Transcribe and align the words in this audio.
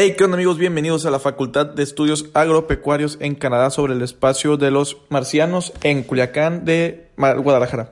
Hey, 0.00 0.14
¿qué 0.16 0.22
onda 0.22 0.36
amigos? 0.36 0.58
Bienvenidos 0.58 1.06
a 1.06 1.10
la 1.10 1.18
Facultad 1.18 1.66
de 1.66 1.82
Estudios 1.82 2.26
Agropecuarios 2.32 3.18
en 3.20 3.34
Canadá 3.34 3.68
sobre 3.70 3.94
el 3.94 4.02
espacio 4.02 4.56
de 4.56 4.70
los 4.70 4.98
marcianos 5.08 5.72
en 5.82 6.04
Culiacán 6.04 6.64
de 6.64 7.08
Guadalajara. 7.16 7.90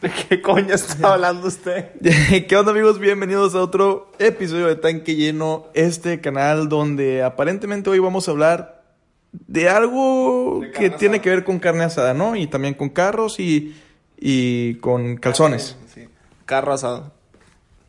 ¿De 0.00 0.08
qué 0.08 0.40
coño 0.40 0.72
está 0.72 1.14
hablando 1.14 1.48
usted? 1.48 1.90
¿Qué 2.46 2.56
onda 2.56 2.70
amigos? 2.70 3.00
Bienvenidos 3.00 3.56
a 3.56 3.60
otro 3.60 4.12
episodio 4.20 4.68
de 4.68 4.76
Tanque 4.76 5.16
Lleno, 5.16 5.66
este 5.74 6.20
canal 6.20 6.68
donde 6.68 7.24
aparentemente 7.24 7.90
hoy 7.90 7.98
vamos 7.98 8.28
a 8.28 8.30
hablar 8.30 8.84
de 9.32 9.68
algo 9.68 10.60
que 10.78 10.90
tiene 10.90 11.20
que 11.20 11.30
ver 11.30 11.42
con 11.42 11.58
carne 11.58 11.82
asada, 11.82 12.14
¿no? 12.14 12.36
Y 12.36 12.46
también 12.46 12.74
con 12.74 12.88
carros 12.88 13.40
y, 13.40 13.74
y 14.16 14.76
con 14.76 15.16
calzones. 15.16 15.76
Sí, 15.92 16.06
carro 16.44 16.72
asado. 16.72 17.15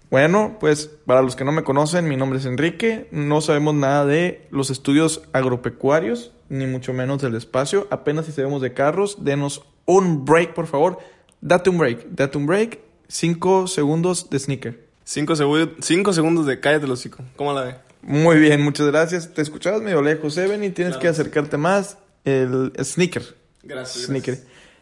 Bueno, 0.09 0.57
pues 0.59 0.89
para 1.05 1.21
los 1.21 1.35
que 1.35 1.43
no 1.43 1.51
me 1.51 1.63
conocen, 1.63 2.07
mi 2.07 2.15
nombre 2.15 2.39
es 2.39 2.45
Enrique. 2.45 3.07
No 3.11 3.41
sabemos 3.41 3.75
nada 3.75 4.05
de 4.05 4.47
los 4.51 4.69
estudios 4.69 5.21
agropecuarios, 5.33 6.31
ni 6.49 6.65
mucho 6.65 6.93
menos 6.93 7.21
del 7.21 7.35
espacio. 7.35 7.87
Apenas 7.91 8.25
si 8.25 8.31
sabemos 8.31 8.61
de 8.61 8.73
carros, 8.73 9.23
denos 9.23 9.63
un 9.85 10.23
break, 10.23 10.53
por 10.53 10.67
favor. 10.67 10.99
Date 11.41 11.69
un 11.69 11.77
break, 11.77 12.07
date 12.09 12.37
un 12.37 12.45
break. 12.45 12.79
Cinco 13.09 13.67
segundos 13.67 14.29
de 14.29 14.39
sneaker. 14.39 14.87
Cinco, 15.03 15.33
cinco 15.79 16.13
segundos 16.13 16.45
de 16.45 16.59
cállate 16.59 16.87
los 16.87 16.99
hocico. 16.99 17.23
¿Cómo 17.35 17.53
la 17.53 17.63
ve? 17.63 17.75
Muy 18.01 18.39
bien, 18.39 18.61
muchas 18.61 18.87
gracias. 18.87 19.33
Te 19.33 19.41
escuchabas 19.41 19.81
medio 19.81 20.01
lejos, 20.01 20.37
Evan, 20.37 20.63
y 20.63 20.69
tienes 20.69 20.97
que 20.97 21.07
acercarte 21.07 21.57
más. 21.57 21.97
El 22.23 22.73
sneaker. 22.81 23.23
Gracias. 23.63 24.05
Sneaker. 24.05 24.39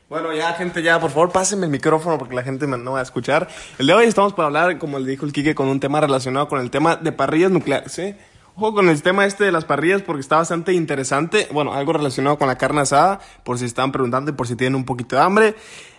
Bueno, 0.07 0.31
ya, 0.33 0.53
gente, 0.53 0.83
ya, 0.83 0.99
por 0.99 1.09
favor, 1.09 1.31
pásenme 1.31 1.65
el 1.65 1.71
micrófono 1.71 2.19
porque 2.19 2.35
la 2.35 2.43
gente 2.43 2.67
no 2.67 2.91
va 2.91 2.99
a 2.99 3.01
escuchar. 3.01 3.47
El 3.79 3.87
de 3.87 3.93
hoy 3.95 4.05
estamos 4.05 4.33
para 4.33 4.45
hablar, 4.45 4.77
como 4.77 4.99
le 4.99 5.09
dijo 5.09 5.25
el 5.25 5.33
Kike, 5.33 5.55
con 5.55 5.67
un 5.67 5.79
tema 5.79 5.99
relacionado 5.99 6.47
con 6.47 6.59
el 6.59 6.69
tema 6.69 6.95
de 6.95 7.11
parrillas 7.11 7.49
nucleares, 7.49 7.97
¿eh? 7.97 8.15
Ojo 8.55 8.75
con 8.75 8.87
el 8.87 9.01
tema 9.01 9.25
este 9.25 9.45
de 9.45 9.51
las 9.51 9.65
parrillas 9.65 10.03
porque 10.03 10.21
está 10.21 10.37
bastante 10.37 10.73
interesante. 10.73 11.47
Bueno, 11.51 11.73
algo 11.73 11.91
relacionado 11.91 12.37
con 12.37 12.47
la 12.47 12.55
carne 12.55 12.81
asada, 12.81 13.19
por 13.43 13.57
si 13.57 13.65
están 13.65 13.91
preguntando 13.91 14.29
y 14.29 14.35
por 14.35 14.47
si 14.47 14.55
tienen 14.55 14.75
un 14.75 14.85
poquito 14.85 15.15
de 15.15 15.23
hambre. 15.23 15.55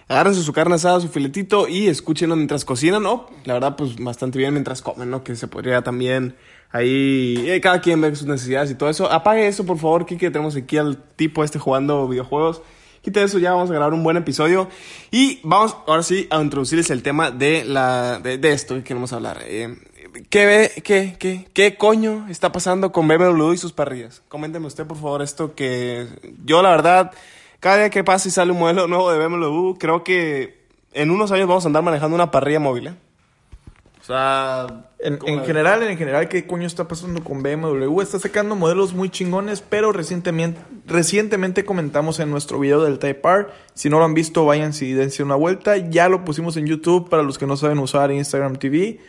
Agárrense 0.09 0.41
su 0.41 0.53
carne 0.53 0.77
asada, 0.77 1.01
su 1.01 1.09
filetito 1.09 1.67
y 1.67 1.89
escúchenlo 1.89 2.37
mientras 2.37 2.65
cocinan, 2.65 3.03
¿no? 3.03 3.27
La 3.45 3.55
verdad, 3.55 3.75
pues 3.75 3.97
bastante 3.97 4.39
bien 4.39 4.53
mientras 4.53 4.83
comen, 4.83 5.11
¿no? 5.11 5.25
Que 5.25 5.35
se 5.35 5.49
podría 5.49 5.83
también 5.83 6.37
ahí, 6.71 7.59
cada 7.61 7.81
quien 7.81 8.01
ve 8.01 8.15
sus 8.15 8.29
necesidades 8.29 8.71
y 8.71 8.77
todo 8.77 8.89
eso. 8.89 9.11
Apague 9.11 9.49
eso, 9.49 9.67
por 9.67 9.79
favor, 9.79 10.07
Kike, 10.07 10.31
tenemos 10.31 10.55
aquí 10.55 10.79
al 10.79 10.97
tipo 11.17 11.43
este 11.43 11.59
jugando 11.59 12.07
videojuegos. 12.07 12.63
Quita 13.07 13.23
eso, 13.23 13.39
ya 13.39 13.53
vamos 13.53 13.71
a 13.71 13.73
grabar 13.73 13.95
un 13.95 14.03
buen 14.03 14.17
episodio. 14.17 14.69
Y 15.13 15.39
vamos 15.45 15.77
ahora 15.87 16.03
sí 16.03 16.27
a 16.29 16.43
introducirles 16.43 16.91
el 16.91 17.05
tema 17.05 17.31
de, 17.31 17.65
la, 17.65 18.19
de, 18.19 18.51
esto 18.51 18.75
que 18.75 18.83
queremos 18.83 19.13
hablar. 19.13 19.43
Eh, 19.45 19.79
¿qué, 20.29 20.73
qué, 20.83 21.15
qué, 21.17 21.47
¿Qué 21.53 21.77
coño 21.77 22.27
está 22.29 22.51
pasando 22.51 22.91
con 22.91 23.07
BMW 23.07 23.53
y 23.53 23.59
sus 23.59 23.73
parrillas? 23.73 24.25
Coménteme 24.27 24.67
usted, 24.67 24.89
por 24.89 24.97
favor, 24.97 25.23
esto 25.23 25.55
que 25.55 26.09
yo, 26.45 26.63
la 26.63 26.71
verdad, 26.71 27.13
cada 27.61 27.77
día 27.77 27.91
que 27.91 28.03
pasa 28.03 28.27
y 28.27 28.33
sale 28.33 28.51
un 28.51 28.59
modelo 28.59 28.89
nuevo 28.89 29.09
de 29.13 29.25
BMW, 29.25 29.75
creo 29.79 30.03
que 30.03 30.65
en 30.93 31.13
unos 31.13 31.31
años 31.31 31.47
vamos 31.47 31.65
a 31.65 31.69
andar 31.69 31.85
manejando 31.85 32.17
una 32.17 32.33
parrilla 32.33 32.59
móvil. 32.59 32.89
¿eh? 32.89 32.95
O 34.07 34.09
sea, 34.09 34.89
en, 35.01 35.19
general, 35.45 35.83
en 35.83 35.99
general, 35.99 36.29
¿qué 36.29 36.47
coño 36.47 36.69
está 36.69 36.87
pasando 36.87 37.25
con 37.25 37.43
BMW? 37.43 38.01
Está 38.01 38.21
sacando 38.21 38.55
modelos 38.55 38.95
muy 38.95 39.11
chingones, 39.11 39.63
pero 39.69 39.91
recientemente, 39.91 40.61
recientemente 40.87 41.65
comentamos 41.65 42.21
en 42.21 42.31
nuestro 42.31 42.61
video 42.61 42.85
del 42.85 43.01
Type 43.01 43.29
R. 43.29 43.47
Si 43.75 43.91
no 43.91 43.99
lo 43.99 44.05
han 44.05 44.15
visto, 44.15 44.45
vayan 44.45 44.71
y 44.81 44.93
dense 44.93 45.25
una 45.25 45.35
vuelta. 45.35 45.77
Ya 45.77 46.09
lo 46.09 46.25
pusimos 46.25 46.57
en 46.57 46.69
YouTube 46.69 47.11
para 47.11 47.25
los 47.25 47.37
que 47.37 47.49
no 47.49 47.57
saben 47.57 47.81
usar 47.81 48.13
Instagram 48.13 48.61
TV. 48.61 49.01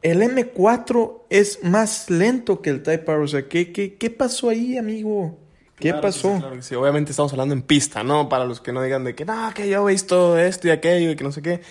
El 0.00 0.22
M4 0.22 1.24
es 1.28 1.62
más 1.62 2.08
lento 2.08 2.62
que 2.62 2.70
el 2.70 2.82
Type 2.82 3.04
R. 3.12 3.22
O 3.22 3.28
sea, 3.28 3.48
¿qué, 3.48 3.70
qué, 3.70 3.96
qué 3.96 4.08
pasó 4.08 4.48
ahí, 4.48 4.78
amigo? 4.78 5.36
¿Qué 5.80 5.94
pasó? 5.94 6.40
sí, 6.60 6.74
obviamente 6.74 7.10
estamos 7.10 7.32
hablando 7.32 7.54
en 7.54 7.62
pista, 7.62 8.04
¿no? 8.04 8.28
Para 8.28 8.44
los 8.44 8.60
que 8.60 8.70
no 8.70 8.82
digan 8.82 9.02
de 9.02 9.14
que, 9.14 9.24
no, 9.24 9.50
que 9.54 9.68
yo 9.68 9.88
he 9.88 9.92
visto 9.92 10.38
esto 10.38 10.68
y 10.68 10.70
aquello 10.70 11.10
y 11.10 11.16
que 11.16 11.24
no 11.24 11.32
sé 11.32 11.40
qué. 11.40 11.62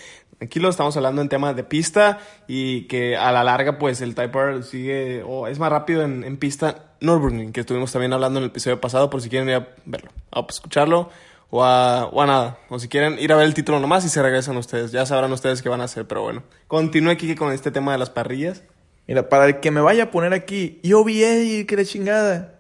Aquí 0.42 0.60
lo 0.60 0.70
estamos 0.70 0.96
hablando 0.96 1.22
en 1.22 1.28
tema 1.28 1.54
de 1.54 1.64
pista 1.64 2.20
y 2.48 2.88
que 2.88 3.18
a 3.18 3.32
la 3.32 3.44
larga 3.44 3.78
pues 3.78 4.00
el 4.00 4.16
Type 4.16 4.40
R 4.40 4.64
sigue 4.64 5.22
o 5.24 5.48
es 5.48 5.60
más 5.60 5.70
rápido 5.70 6.04
en, 6.04 6.24
en 6.24 6.38
pista 6.38 6.94
Nürburgring, 7.02 7.52
que 7.52 7.60
estuvimos 7.60 7.92
también 7.92 8.14
hablando 8.14 8.40
en 8.40 8.46
el 8.46 8.50
episodio 8.50 8.80
pasado 8.80 9.10
por 9.10 9.22
si 9.22 9.30
quieren 9.30 9.50
ir 9.50 9.56
a 9.56 9.68
verlo, 9.86 10.12
a 10.32 10.46
escucharlo 10.48 11.10
o 11.50 11.64
a, 11.64 12.06
o 12.06 12.22
a 12.22 12.26
nada, 12.26 12.60
o 12.70 12.80
si 12.80 12.88
quieren 12.88 13.20
ir 13.20 13.34
a 13.34 13.36
ver 13.36 13.46
el 13.46 13.54
título 13.54 13.80
nomás 13.80 14.06
y 14.06 14.10
se 14.10 14.22
regresan 14.22 14.56
ustedes, 14.56 14.92
ya 14.92 15.06
sabrán 15.06 15.32
ustedes 15.34 15.62
qué 15.62 15.70
van 15.70 15.82
a 15.82 15.86
hacer, 15.86 16.08
pero 16.08 16.22
bueno, 16.22 16.44
continúe 16.68 17.12
aquí 17.12 17.36
con 17.36 17.52
este 17.52 17.72
tema 17.72 17.92
de 17.92 17.98
las 17.98 18.10
parrillas. 18.10 18.64
Mira, 19.08 19.28
para 19.28 19.46
el 19.46 19.60
que 19.60 19.72
me 19.72 19.82
vaya 19.82 20.04
a 20.04 20.12
poner 20.12 20.34
aquí, 20.34 20.80
yo 20.84 21.04
vi 21.04 21.24
y 21.24 21.66
que 21.66 21.76
la 21.76 21.84
chingada. 21.84 22.60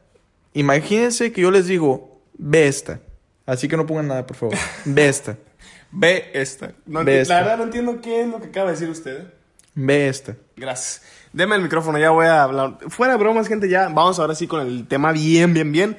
Imagínense 0.53 1.31
que 1.31 1.41
yo 1.41 1.51
les 1.51 1.67
digo, 1.67 2.19
ve 2.33 2.67
esta. 2.67 3.01
Así 3.45 3.67
que 3.67 3.77
no 3.77 3.85
pongan 3.85 4.07
nada, 4.07 4.25
por 4.25 4.35
favor. 4.35 4.57
Ve 4.85 5.07
esta. 5.07 5.37
Ve 5.91 6.31
esta. 6.33 6.73
La 6.85 7.03
verdad 7.03 7.57
no 7.57 7.63
entiendo 7.63 8.01
qué 8.01 8.21
es 8.21 8.27
lo 8.27 8.39
que 8.39 8.47
acaba 8.47 8.67
de 8.67 8.73
decir 8.73 8.89
usted. 8.89 9.33
Ve 9.75 10.07
esta. 10.07 10.35
Gracias. 10.55 11.01
Deme 11.31 11.55
el 11.55 11.61
micrófono, 11.61 11.97
ya 11.99 12.09
voy 12.09 12.25
a 12.25 12.43
hablar. 12.43 12.77
Fuera 12.89 13.13
de 13.13 13.19
bromas, 13.19 13.47
gente, 13.47 13.69
ya 13.69 13.89
vamos 13.89 14.19
ahora 14.19 14.35
sí 14.35 14.47
con 14.47 14.65
el 14.65 14.87
tema 14.87 15.11
bien, 15.11 15.53
bien, 15.53 15.71
bien. 15.71 15.97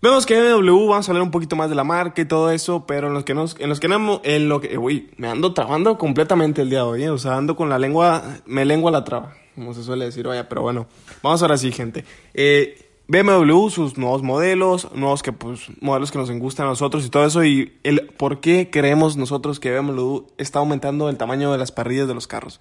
Vemos 0.00 0.26
que 0.26 0.40
BMW, 0.40 0.88
vamos 0.88 1.08
a 1.08 1.10
hablar 1.10 1.24
un 1.24 1.32
poquito 1.32 1.56
más 1.56 1.68
de 1.68 1.74
la 1.74 1.82
marca 1.82 2.22
y 2.22 2.24
todo 2.24 2.52
eso, 2.52 2.86
pero 2.86 3.08
en 3.08 3.14
los 3.14 3.24
que 3.24 3.34
nos, 3.34 3.58
en 3.58 3.68
los 3.68 3.80
que 3.80 3.88
no, 3.88 4.20
en 4.22 4.48
lo 4.48 4.60
que, 4.60 4.78
uy, 4.78 5.10
me 5.16 5.28
ando 5.28 5.54
trabando 5.54 5.98
completamente 5.98 6.62
el 6.62 6.70
día 6.70 6.78
de 6.78 6.84
hoy, 6.84 7.02
¿eh? 7.02 7.10
o 7.10 7.18
sea, 7.18 7.36
ando 7.36 7.56
con 7.56 7.68
la 7.68 7.80
lengua, 7.80 8.22
me 8.46 8.64
lengua 8.64 8.92
la 8.92 9.02
traba, 9.02 9.34
como 9.56 9.74
se 9.74 9.82
suele 9.82 10.04
decir, 10.04 10.24
vaya, 10.24 10.48
pero 10.48 10.62
bueno, 10.62 10.86
vamos 11.20 11.42
ahora 11.42 11.56
sí, 11.56 11.72
gente. 11.72 12.04
Eh, 12.32 12.87
BMW, 13.08 13.70
sus 13.70 13.96
nuevos 13.96 14.22
modelos, 14.22 14.92
nuevos 14.94 15.22
que, 15.22 15.32
pues, 15.32 15.68
modelos 15.80 16.12
que 16.12 16.18
nos 16.18 16.30
gustan 16.30 16.66
a 16.66 16.70
nosotros 16.70 17.06
y 17.06 17.08
todo 17.08 17.24
eso, 17.24 17.42
y 17.42 17.78
el 17.82 18.06
por 18.08 18.40
qué 18.40 18.68
creemos 18.70 19.16
nosotros 19.16 19.58
que 19.60 19.72
BMW 19.72 20.26
está 20.36 20.58
aumentando 20.58 21.08
el 21.08 21.16
tamaño 21.16 21.50
de 21.50 21.56
las 21.56 21.72
parrillas 21.72 22.06
de 22.06 22.12
los 22.12 22.26
carros. 22.26 22.60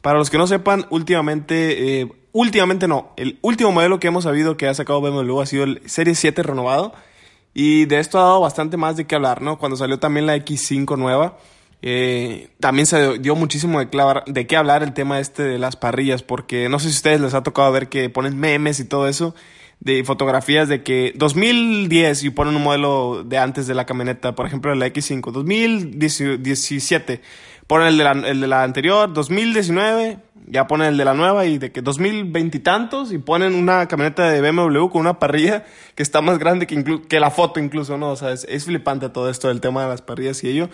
Para 0.00 0.18
los 0.18 0.30
que 0.30 0.38
no 0.38 0.46
sepan, 0.46 0.86
últimamente, 0.90 2.00
eh, 2.00 2.12
últimamente 2.30 2.86
no, 2.86 3.10
el 3.16 3.40
último 3.42 3.72
modelo 3.72 3.98
que 3.98 4.06
hemos 4.06 4.22
sabido 4.22 4.56
que 4.56 4.68
ha 4.68 4.74
sacado 4.74 5.00
BMW 5.00 5.40
ha 5.40 5.46
sido 5.46 5.64
el 5.64 5.82
Serie 5.86 6.14
7 6.14 6.44
renovado, 6.44 6.92
y 7.52 7.86
de 7.86 7.98
esto 7.98 8.20
ha 8.20 8.22
dado 8.22 8.40
bastante 8.40 8.76
más 8.76 8.96
de 8.96 9.04
qué 9.04 9.16
hablar, 9.16 9.42
¿no? 9.42 9.58
Cuando 9.58 9.76
salió 9.76 9.98
también 9.98 10.26
la 10.26 10.36
X5 10.36 10.96
nueva, 10.96 11.38
eh, 11.82 12.50
también 12.60 12.86
se 12.86 13.18
dio 13.18 13.34
muchísimo 13.34 13.80
de, 13.80 13.88
clavar, 13.88 14.22
de 14.26 14.46
qué 14.46 14.56
hablar 14.56 14.84
el 14.84 14.92
tema 14.94 15.18
este 15.18 15.42
de 15.42 15.58
las 15.58 15.74
parrillas, 15.74 16.22
porque 16.22 16.68
no 16.68 16.78
sé 16.78 16.90
si 16.90 16.94
a 16.94 16.98
ustedes 16.98 17.20
les 17.20 17.34
ha 17.34 17.42
tocado 17.42 17.72
ver 17.72 17.88
que 17.88 18.08
ponen 18.10 18.38
memes 18.38 18.78
y 18.78 18.84
todo 18.84 19.08
eso, 19.08 19.34
de 19.80 20.02
fotografías 20.04 20.68
de 20.68 20.82
que 20.82 21.12
2010 21.16 22.24
y 22.24 22.30
ponen 22.30 22.56
un 22.56 22.62
modelo 22.62 23.22
de 23.24 23.38
antes 23.38 23.66
de 23.66 23.74
la 23.74 23.86
camioneta, 23.86 24.34
por 24.34 24.46
ejemplo, 24.46 24.74
la 24.74 24.86
X5, 24.88 25.30
2017, 25.30 27.20
ponen 27.66 27.88
el 27.88 27.98
de 27.98 28.04
la, 28.04 28.12
el 28.12 28.40
de 28.40 28.46
la 28.46 28.64
anterior, 28.64 29.12
2019, 29.12 30.18
ya 30.46 30.66
ponen 30.66 30.88
el 30.88 30.96
de 30.96 31.04
la 31.04 31.14
nueva 31.14 31.46
y 31.46 31.58
de 31.58 31.70
que 31.70 31.82
2020 31.82 32.56
y 32.56 32.60
tantos 32.60 33.12
y 33.12 33.18
ponen 33.18 33.54
una 33.54 33.86
camioneta 33.86 34.28
de 34.30 34.40
BMW 34.40 34.88
con 34.88 35.02
una 35.02 35.18
parrilla 35.18 35.64
que 35.94 36.02
está 36.02 36.22
más 36.22 36.38
grande 36.38 36.66
que, 36.66 37.02
que 37.06 37.20
la 37.20 37.30
foto 37.30 37.60
incluso, 37.60 37.98
¿no? 37.98 38.10
O 38.10 38.16
sea, 38.16 38.32
es, 38.32 38.46
es 38.48 38.64
flipante 38.64 39.08
todo 39.10 39.30
esto 39.30 39.48
del 39.48 39.60
tema 39.60 39.82
de 39.82 39.88
las 39.88 40.02
parrillas 40.02 40.42
y 40.42 40.48
ello 40.48 40.70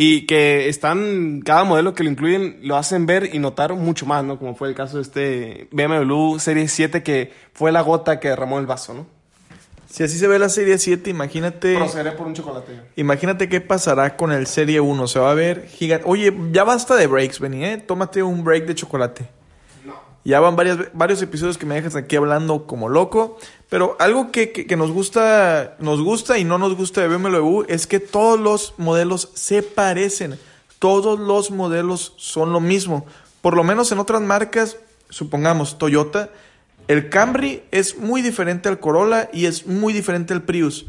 y 0.00 0.26
que 0.26 0.68
están, 0.68 1.40
cada 1.44 1.64
modelo 1.64 1.92
que 1.92 2.04
lo 2.04 2.10
incluyen 2.10 2.60
lo 2.62 2.76
hacen 2.76 3.04
ver 3.04 3.34
y 3.34 3.40
notar 3.40 3.74
mucho 3.74 4.06
más, 4.06 4.22
¿no? 4.22 4.38
Como 4.38 4.54
fue 4.54 4.68
el 4.68 4.76
caso 4.76 4.98
de 4.98 5.02
este 5.02 5.68
BMW 5.72 6.38
Serie 6.38 6.68
7 6.68 7.02
que 7.02 7.32
fue 7.52 7.72
la 7.72 7.80
gota 7.80 8.20
que 8.20 8.28
derramó 8.28 8.60
el 8.60 8.66
vaso, 8.66 8.94
¿no? 8.94 9.06
Si 9.90 10.04
así 10.04 10.16
se 10.16 10.28
ve 10.28 10.38
la 10.38 10.50
Serie 10.50 10.78
7, 10.78 11.10
imagínate... 11.10 11.74
Procederé 11.74 12.12
por 12.12 12.28
un 12.28 12.34
chocolate. 12.34 12.80
Imagínate 12.94 13.48
qué 13.48 13.60
pasará 13.60 14.16
con 14.16 14.30
el 14.30 14.46
Serie 14.46 14.78
1. 14.78 15.08
Se 15.08 15.18
va 15.18 15.32
a 15.32 15.34
ver 15.34 15.66
gigante. 15.66 16.04
Oye, 16.06 16.32
ya 16.52 16.62
basta 16.62 16.94
de 16.94 17.08
breaks, 17.08 17.40
Benny, 17.40 17.64
¿eh? 17.64 17.78
Tómate 17.78 18.22
un 18.22 18.44
break 18.44 18.66
de 18.66 18.76
chocolate. 18.76 19.28
Ya 20.28 20.40
van 20.40 20.56
varios 20.56 21.22
episodios 21.22 21.56
que 21.56 21.64
me 21.64 21.76
dejas 21.76 21.96
aquí 21.96 22.14
hablando 22.14 22.66
como 22.66 22.90
loco. 22.90 23.38
Pero 23.70 23.96
algo 23.98 24.30
que, 24.30 24.52
que, 24.52 24.76
nos 24.76 24.90
gusta, 24.90 25.78
nos 25.78 26.02
gusta 26.02 26.36
y 26.36 26.44
no 26.44 26.58
nos 26.58 26.76
gusta 26.76 27.00
de 27.00 27.08
BMW 27.08 27.62
es 27.66 27.86
que 27.86 27.98
todos 27.98 28.38
los 28.38 28.74
modelos 28.76 29.30
se 29.32 29.62
parecen. 29.62 30.38
Todos 30.78 31.18
los 31.18 31.50
modelos 31.50 32.12
son 32.18 32.52
lo 32.52 32.60
mismo. 32.60 33.06
Por 33.40 33.56
lo 33.56 33.64
menos 33.64 33.90
en 33.90 34.00
otras 34.00 34.20
marcas, 34.20 34.76
supongamos 35.08 35.78
Toyota, 35.78 36.28
el 36.88 37.08
Camry 37.08 37.62
es 37.70 37.96
muy 37.96 38.20
diferente 38.20 38.68
al 38.68 38.80
Corolla 38.80 39.30
y 39.32 39.46
es 39.46 39.66
muy 39.66 39.94
diferente 39.94 40.34
al 40.34 40.42
Prius. 40.42 40.84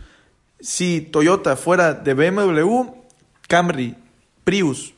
Si 0.59 0.99
Toyota 0.99 1.55
fuera 1.55 1.93
de 1.93 2.13
BMW, 2.13 2.89
Camry, 3.47 3.95
Prius 4.43 4.95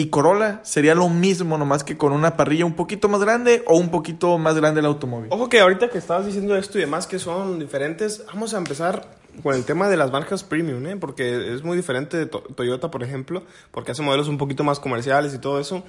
y 0.00 0.08
Corolla 0.08 0.60
sería 0.62 0.94
lo 0.94 1.10
mismo, 1.10 1.58
nomás 1.58 1.84
que 1.84 1.98
con 1.98 2.12
una 2.12 2.34
parrilla 2.34 2.64
un 2.64 2.72
poquito 2.72 3.06
más 3.10 3.20
grande 3.20 3.62
o 3.66 3.76
un 3.76 3.90
poquito 3.90 4.38
más 4.38 4.54
grande 4.54 4.80
el 4.80 4.86
automóvil. 4.86 5.28
Ojo 5.30 5.50
que 5.50 5.60
ahorita 5.60 5.90
que 5.90 5.98
estabas 5.98 6.24
diciendo 6.24 6.56
esto 6.56 6.78
y 6.78 6.80
demás 6.80 7.06
que 7.06 7.18
son 7.18 7.58
diferentes, 7.58 8.24
vamos 8.28 8.54
a 8.54 8.56
empezar 8.56 9.18
con 9.42 9.54
el 9.54 9.66
tema 9.66 9.90
de 9.90 9.98
las 9.98 10.10
marcas 10.10 10.42
premium, 10.42 10.86
¿eh? 10.86 10.96
porque 10.96 11.52
es 11.52 11.62
muy 11.62 11.76
diferente 11.76 12.16
de 12.16 12.24
Toyota, 12.24 12.90
por 12.90 13.02
ejemplo, 13.02 13.42
porque 13.72 13.92
hace 13.92 14.00
modelos 14.00 14.28
un 14.28 14.38
poquito 14.38 14.64
más 14.64 14.80
comerciales 14.80 15.34
y 15.34 15.38
todo 15.38 15.60
eso. 15.60 15.84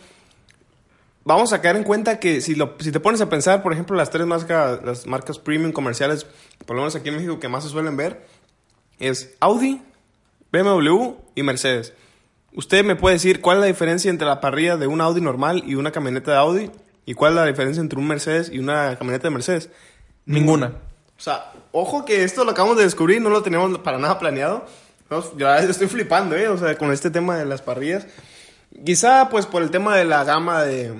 vamos 1.23 1.53
a 1.53 1.61
caer 1.61 1.77
en 1.77 1.85
cuenta 1.85 2.19
que 2.19 2.41
si, 2.41 2.55
lo, 2.55 2.75
si 2.79 2.91
te 2.91 2.99
pones 2.99 3.21
a 3.21 3.29
pensar, 3.29 3.63
por 3.63 3.71
ejemplo, 3.71 3.95
las 3.95 4.09
tres 4.09 4.27
marcas, 4.27 4.83
las 4.83 5.07
marcas 5.07 5.39
premium 5.39 5.71
comerciales, 5.71 6.25
por 6.65 6.75
lo 6.75 6.81
menos 6.81 6.97
aquí 6.97 7.07
en 7.07 7.15
México, 7.15 7.39
que 7.39 7.47
más 7.47 7.63
se 7.63 7.69
suelen 7.69 7.95
ver, 7.95 8.27
es 8.99 9.37
Audi, 9.39 9.81
BMW 10.51 11.13
y 11.33 11.43
Mercedes. 11.43 11.93
¿Usted 12.53 12.83
me 12.83 12.95
puede 12.95 13.15
decir 13.15 13.39
cuál 13.41 13.57
es 13.57 13.61
la 13.61 13.67
diferencia 13.67 14.09
entre 14.09 14.27
la 14.27 14.41
parrilla 14.41 14.77
de 14.77 14.87
un 14.87 14.99
Audi 15.01 15.21
normal 15.21 15.63
y 15.65 15.75
una 15.75 15.91
camioneta 15.91 16.31
de 16.31 16.37
Audi? 16.37 16.71
¿Y 17.05 17.13
cuál 17.13 17.31
es 17.33 17.35
la 17.37 17.45
diferencia 17.45 17.81
entre 17.81 17.97
un 17.99 18.07
Mercedes 18.07 18.49
y 18.51 18.59
una 18.59 18.95
camioneta 18.97 19.23
de 19.27 19.33
Mercedes? 19.33 19.69
Ninguna. 20.25 20.73
O 21.17 21.21
sea, 21.23 21.51
ojo 21.71 22.03
que 22.05 22.23
esto 22.23 22.43
lo 22.43 22.51
acabamos 22.51 22.77
de 22.77 22.83
descubrir, 22.83 23.21
no 23.21 23.29
lo 23.29 23.41
teníamos 23.41 23.77
para 23.79 23.97
nada 23.97 24.19
planeado. 24.19 24.65
Ya 25.37 25.57
estoy 25.59 25.87
flipando, 25.87 26.35
¿eh? 26.35 26.47
O 26.47 26.57
sea, 26.57 26.77
con 26.77 26.91
este 26.91 27.09
tema 27.09 27.37
de 27.37 27.45
las 27.45 27.61
parrillas. 27.61 28.07
Quizá, 28.85 29.29
pues, 29.29 29.45
por 29.45 29.61
el 29.61 29.71
tema 29.71 29.95
de 29.97 30.05
la 30.05 30.23
gama 30.23 30.63
de... 30.63 30.93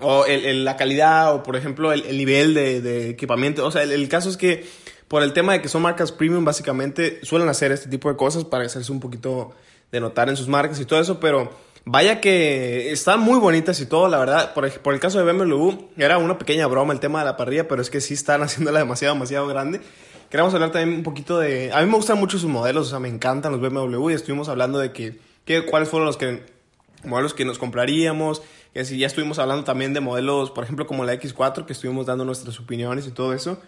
O 0.00 0.26
el, 0.26 0.44
el- 0.44 0.64
la 0.64 0.76
calidad, 0.76 1.34
o 1.34 1.42
por 1.42 1.56
ejemplo, 1.56 1.92
el, 1.92 2.04
el 2.06 2.16
nivel 2.18 2.54
de, 2.54 2.80
de 2.80 3.10
equipamiento. 3.10 3.66
O 3.66 3.70
sea, 3.70 3.82
el, 3.82 3.90
el 3.92 4.08
caso 4.08 4.28
es 4.28 4.36
que 4.36 4.66
por 5.08 5.22
el 5.22 5.32
tema 5.32 5.54
de 5.54 5.62
que 5.62 5.68
son 5.68 5.82
marcas 5.82 6.12
premium, 6.12 6.44
básicamente 6.44 7.18
suelen 7.24 7.48
hacer 7.48 7.72
este 7.72 7.88
tipo 7.88 8.08
de 8.10 8.16
cosas 8.16 8.44
para 8.44 8.64
hacerse 8.64 8.92
un 8.92 9.00
poquito 9.00 9.52
de 9.92 10.00
notar 10.00 10.28
en 10.28 10.36
sus 10.36 10.48
marcas 10.48 10.80
y 10.80 10.84
todo 10.84 11.00
eso, 11.00 11.18
pero 11.20 11.50
vaya 11.84 12.20
que 12.20 12.92
están 12.92 13.20
muy 13.20 13.38
bonitas 13.38 13.80
y 13.80 13.86
todo, 13.86 14.08
la 14.08 14.18
verdad. 14.18 14.52
Por, 14.54 14.66
ej- 14.66 14.78
por 14.80 14.94
el 14.94 15.00
caso 15.00 15.18
de 15.24 15.32
BMW, 15.32 15.70
era 15.96 16.18
una 16.18 16.36
pequeña 16.38 16.66
broma 16.66 16.92
el 16.92 17.00
tema 17.00 17.20
de 17.20 17.24
la 17.24 17.36
parrilla, 17.36 17.66
pero 17.68 17.80
es 17.82 17.90
que 17.90 18.00
sí 18.00 18.14
están 18.14 18.42
haciéndola 18.42 18.78
demasiado, 18.80 19.14
demasiado 19.14 19.46
grande. 19.46 19.80
Queremos 20.30 20.52
hablar 20.52 20.72
también 20.72 20.98
un 20.98 21.02
poquito 21.04 21.38
de... 21.38 21.72
A 21.72 21.80
mí 21.80 21.86
me 21.86 21.96
gustan 21.96 22.18
mucho 22.18 22.38
sus 22.38 22.50
modelos, 22.50 22.88
o 22.88 22.90
sea, 22.90 22.98
me 22.98 23.08
encantan 23.08 23.50
los 23.52 23.60
BMW 23.62 24.10
y 24.10 24.12
estuvimos 24.14 24.50
hablando 24.50 24.78
de 24.78 24.92
que, 24.92 25.18
que 25.46 25.64
cuáles 25.64 25.88
fueron 25.88 26.04
los 26.06 26.18
que 26.18 26.42
modelos 27.04 27.32
que 27.32 27.46
nos 27.46 27.58
compraríamos, 27.58 28.42
que 28.74 28.84
si 28.84 28.98
ya 28.98 29.06
estuvimos 29.06 29.38
hablando 29.38 29.64
también 29.64 29.94
de 29.94 30.00
modelos, 30.00 30.50
por 30.50 30.64
ejemplo, 30.64 30.86
como 30.86 31.04
la 31.04 31.14
X4, 31.14 31.64
que 31.64 31.72
estuvimos 31.72 32.04
dando 32.04 32.26
nuestras 32.26 32.60
opiniones 32.60 33.06
y 33.06 33.10
todo 33.10 33.32
eso. 33.32 33.58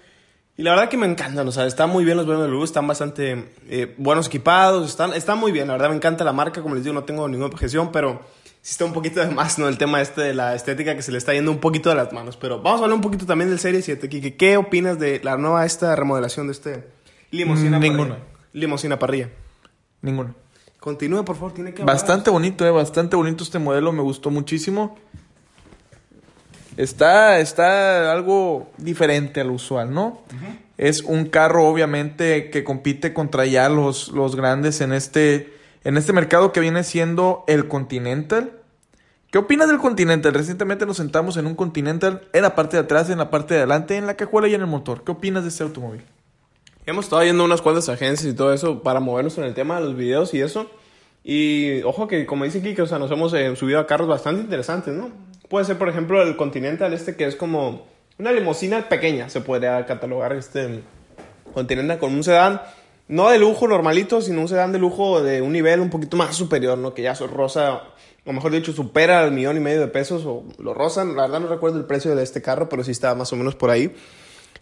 Y 0.61 0.63
la 0.63 0.73
verdad 0.73 0.91
que 0.91 0.99
me 0.99 1.07
encantan, 1.07 1.49
o 1.49 1.53
sea, 1.53 1.65
están 1.65 1.89
muy 1.89 2.05
bien 2.05 2.19
los 2.19 2.27
BMW, 2.27 2.63
están 2.63 2.87
bastante 2.87 3.51
eh, 3.71 3.95
buenos 3.97 4.27
equipados, 4.27 4.91
están, 4.91 5.15
están 5.15 5.39
muy 5.39 5.53
bien, 5.53 5.67
la 5.69 5.73
verdad 5.73 5.89
me 5.89 5.97
encanta 5.97 6.23
la 6.23 6.35
marca, 6.35 6.61
como 6.61 6.75
les 6.75 6.85
digo, 6.85 6.93
no 6.93 7.05
tengo 7.05 7.27
ninguna 7.29 7.47
objeción, 7.47 7.91
pero 7.91 8.21
sí 8.61 8.73
está 8.73 8.85
un 8.85 8.93
poquito 8.93 9.21
de 9.21 9.29
más, 9.29 9.59
¿no? 9.59 9.69
El 9.69 9.79
tema 9.79 10.03
este 10.03 10.21
de 10.21 10.35
la 10.35 10.55
estética 10.55 10.95
que 10.95 11.01
se 11.01 11.13
le 11.13 11.17
está 11.17 11.33
yendo 11.33 11.51
un 11.51 11.61
poquito 11.61 11.89
de 11.89 11.95
las 11.95 12.13
manos. 12.13 12.37
Pero 12.37 12.61
vamos 12.61 12.83
a 12.83 12.85
hablar 12.85 12.95
un 12.97 13.01
poquito 13.01 13.25
también 13.25 13.49
del 13.49 13.59
Serie 13.59 13.81
7, 13.81 14.07
Kike. 14.07 14.37
¿Qué 14.37 14.59
opinas 14.59 14.99
de 14.99 15.23
la 15.25 15.39
nueva 15.39 15.65
esta 15.65 15.97
remodelación 15.97 16.49
de 16.49 16.53
este 16.53 16.89
limosina 17.31 17.79
Mm, 17.79 17.81
parrilla? 17.81 17.93
ninguna. 17.97 18.19
Limosina 18.53 18.99
parrilla. 18.99 19.31
Ninguna. 20.03 20.35
Continúe, 20.79 21.25
por 21.25 21.37
favor, 21.37 21.55
tiene 21.55 21.73
que 21.73 21.81
hablar. 21.81 21.97
Bastante 21.97 22.29
bonito, 22.29 22.67
eh, 22.67 22.71
bastante 22.71 23.17
bonito 23.17 23.45
este 23.45 23.59
modelo, 23.59 23.93
me 23.93 24.03
gustó 24.03 24.29
muchísimo. 24.29 24.99
Está, 26.81 27.41
está 27.41 28.11
algo 28.11 28.71
diferente 28.79 29.43
al 29.43 29.51
usual, 29.51 29.93
¿no? 29.93 30.23
Es 30.79 31.03
un 31.03 31.27
carro, 31.27 31.69
obviamente, 31.69 32.49
que 32.49 32.65
compite 32.65 33.13
contra 33.13 33.45
ya 33.45 33.69
los, 33.69 34.09
los 34.13 34.35
grandes 34.35 34.81
en 34.81 34.95
este, 34.95 35.53
en 35.85 35.99
este 35.99 36.15
mercado 36.15 36.53
que 36.53 36.61
viene 36.61 36.83
siendo 36.83 37.45
el 37.49 37.69
Continental. 37.69 38.53
¿Qué 39.31 39.37
opinas 39.37 39.69
del 39.69 39.77
Continental? 39.77 40.33
Recientemente 40.33 40.87
nos 40.87 40.97
sentamos 40.97 41.37
en 41.37 41.47
un 41.47 41.55
Continental, 41.55 42.23
en 42.33 42.41
la 42.41 42.55
parte 42.55 42.79
de 42.79 42.85
atrás, 42.85 43.11
en 43.11 43.19
la 43.19 43.29
parte 43.29 43.53
de 43.53 43.61
adelante, 43.61 43.99
en 43.99 44.07
la 44.07 44.15
cajuela 44.15 44.49
y 44.49 44.55
en 44.55 44.63
el 44.63 44.67
motor. 44.67 45.05
¿Qué 45.05 45.13
opinas 45.13 45.43
de 45.43 45.51
este 45.51 45.63
automóvil? 45.63 46.03
Hemos 46.87 47.05
estado 47.05 47.23
yendo 47.25 47.43
a 47.43 47.47
unas 47.47 47.61
cuantas 47.61 47.91
agencias 47.91 48.33
y 48.33 48.35
todo 48.35 48.55
eso 48.55 48.83
para 48.83 49.01
movernos 49.01 49.37
en 49.37 49.45
el 49.45 49.53
tema 49.53 49.79
de 49.79 49.85
los 49.85 49.97
videos 49.97 50.33
y 50.33 50.41
eso. 50.41 50.71
Y 51.25 51.83
ojo 51.83 52.09
que, 52.09 52.25
como 52.25 52.47
dice 52.47 52.63
Kike, 52.63 52.81
o 52.81 52.87
sea, 52.87 52.99
nos 52.99 53.11
hemos 53.11 53.35
eh, 53.35 53.55
subido 53.55 53.81
a 53.81 53.87
carros 53.87 54.09
bastante 54.09 54.41
interesantes, 54.41 54.95
¿no? 54.95 55.11
Puede 55.51 55.65
ser, 55.65 55.79
por 55.79 55.89
ejemplo, 55.89 56.23
el 56.23 56.37
Continental 56.37 56.93
este 56.93 57.17
que 57.17 57.27
es 57.27 57.35
como 57.35 57.85
una 58.19 58.31
limusina 58.31 58.89
pequeña, 58.89 59.29
se 59.29 59.41
podría 59.41 59.85
catalogar 59.85 60.33
este 60.33 60.85
Continental 61.53 61.99
con 61.99 62.15
un 62.15 62.23
sedán, 62.23 62.63
no 63.09 63.31
de 63.31 63.41
lujo 63.41 63.67
normalito, 63.67 64.23
sino 64.23 64.43
un 64.43 64.49
sedán 64.49 64.71
de 64.71 64.79
lujo 64.79 65.21
de 65.21 65.43
un 65.43 65.51
nivel 65.51 65.81
un 65.81 65.91
poquito 65.91 66.17
más 66.17 66.37
superior, 66.37 66.79
¿no? 66.79 66.95
Que 66.95 67.03
ya 67.03 67.15
rosa, 67.15 67.83
o 68.25 68.33
mejor 68.33 68.53
dicho, 68.53 68.73
supera 68.73 69.25
el 69.25 69.33
millón 69.33 69.57
y 69.57 69.61
medio 69.61 69.81
de 69.81 69.89
pesos 69.89 70.23
o 70.25 70.45
lo 70.61 70.73
rozan. 70.73 71.17
La 71.17 71.23
verdad 71.23 71.41
no 71.41 71.49
recuerdo 71.49 71.79
el 71.79 71.85
precio 71.85 72.15
de 72.15 72.23
este 72.23 72.41
carro, 72.41 72.69
pero 72.69 72.85
sí 72.85 72.93
está 72.93 73.17
más 73.17 73.33
o 73.33 73.37
menos 73.37 73.57
por 73.57 73.71
ahí. 73.71 73.93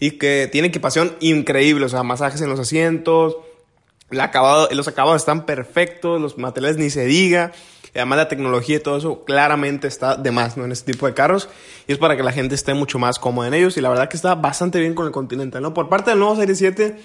Y 0.00 0.12
que 0.12 0.48
tiene 0.50 0.68
equipación 0.68 1.14
increíble, 1.20 1.84
o 1.84 1.90
sea, 1.90 2.02
masajes 2.02 2.40
en 2.40 2.48
los 2.48 2.60
asientos, 2.60 3.36
el 4.10 4.20
acabado, 4.20 4.70
los 4.72 4.88
acabados 4.88 5.20
están 5.20 5.44
perfectos, 5.44 6.18
los 6.18 6.38
materiales 6.38 6.78
ni 6.78 6.88
se 6.88 7.04
diga. 7.04 7.52
Además 7.94 8.18
la 8.18 8.28
tecnología 8.28 8.76
y 8.76 8.80
todo 8.80 8.98
eso 8.98 9.24
claramente 9.24 9.88
está 9.88 10.16
de 10.16 10.30
más, 10.30 10.56
¿no? 10.56 10.64
En 10.64 10.72
este 10.72 10.92
tipo 10.92 11.06
de 11.06 11.14
carros. 11.14 11.48
Y 11.86 11.92
es 11.92 11.98
para 11.98 12.16
que 12.16 12.22
la 12.22 12.32
gente 12.32 12.54
esté 12.54 12.74
mucho 12.74 12.98
más 12.98 13.18
cómoda 13.18 13.48
en 13.48 13.54
ellos. 13.54 13.76
Y 13.76 13.80
la 13.80 13.88
verdad 13.88 14.08
que 14.08 14.16
está 14.16 14.34
bastante 14.34 14.80
bien 14.80 14.94
con 14.94 15.06
el 15.06 15.12
Continental, 15.12 15.62
¿no? 15.62 15.74
Por 15.74 15.88
parte 15.88 16.10
del 16.10 16.18
nuevo 16.18 16.36
Serie 16.36 16.54
7, 16.54 16.96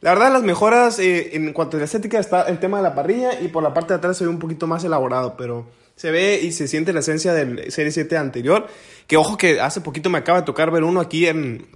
la 0.00 0.14
verdad 0.14 0.32
las 0.32 0.42
mejoras 0.42 0.98
eh, 0.98 1.36
en 1.36 1.52
cuanto 1.52 1.76
a 1.76 1.80
la 1.80 1.86
estética 1.86 2.18
está 2.18 2.42
el 2.42 2.60
tema 2.60 2.78
de 2.78 2.84
la 2.84 2.94
parrilla. 2.94 3.40
Y 3.40 3.48
por 3.48 3.62
la 3.62 3.74
parte 3.74 3.92
de 3.92 3.98
atrás 3.98 4.16
se 4.16 4.24
ve 4.24 4.30
un 4.30 4.38
poquito 4.38 4.66
más 4.66 4.84
elaborado, 4.84 5.36
pero 5.36 5.66
se 5.96 6.10
ve 6.10 6.40
y 6.42 6.52
se 6.52 6.68
siente 6.68 6.92
la 6.92 7.00
esencia 7.00 7.32
del 7.32 7.70
Serie 7.72 7.92
7 7.92 8.16
anterior. 8.16 8.66
Que 9.06 9.16
ojo 9.16 9.36
que 9.36 9.60
hace 9.60 9.80
poquito 9.80 10.10
me 10.10 10.18
acaba 10.18 10.40
de 10.40 10.46
tocar 10.46 10.70
ver 10.70 10.84
uno 10.84 11.00
aquí 11.00 11.26
en, 11.26 11.66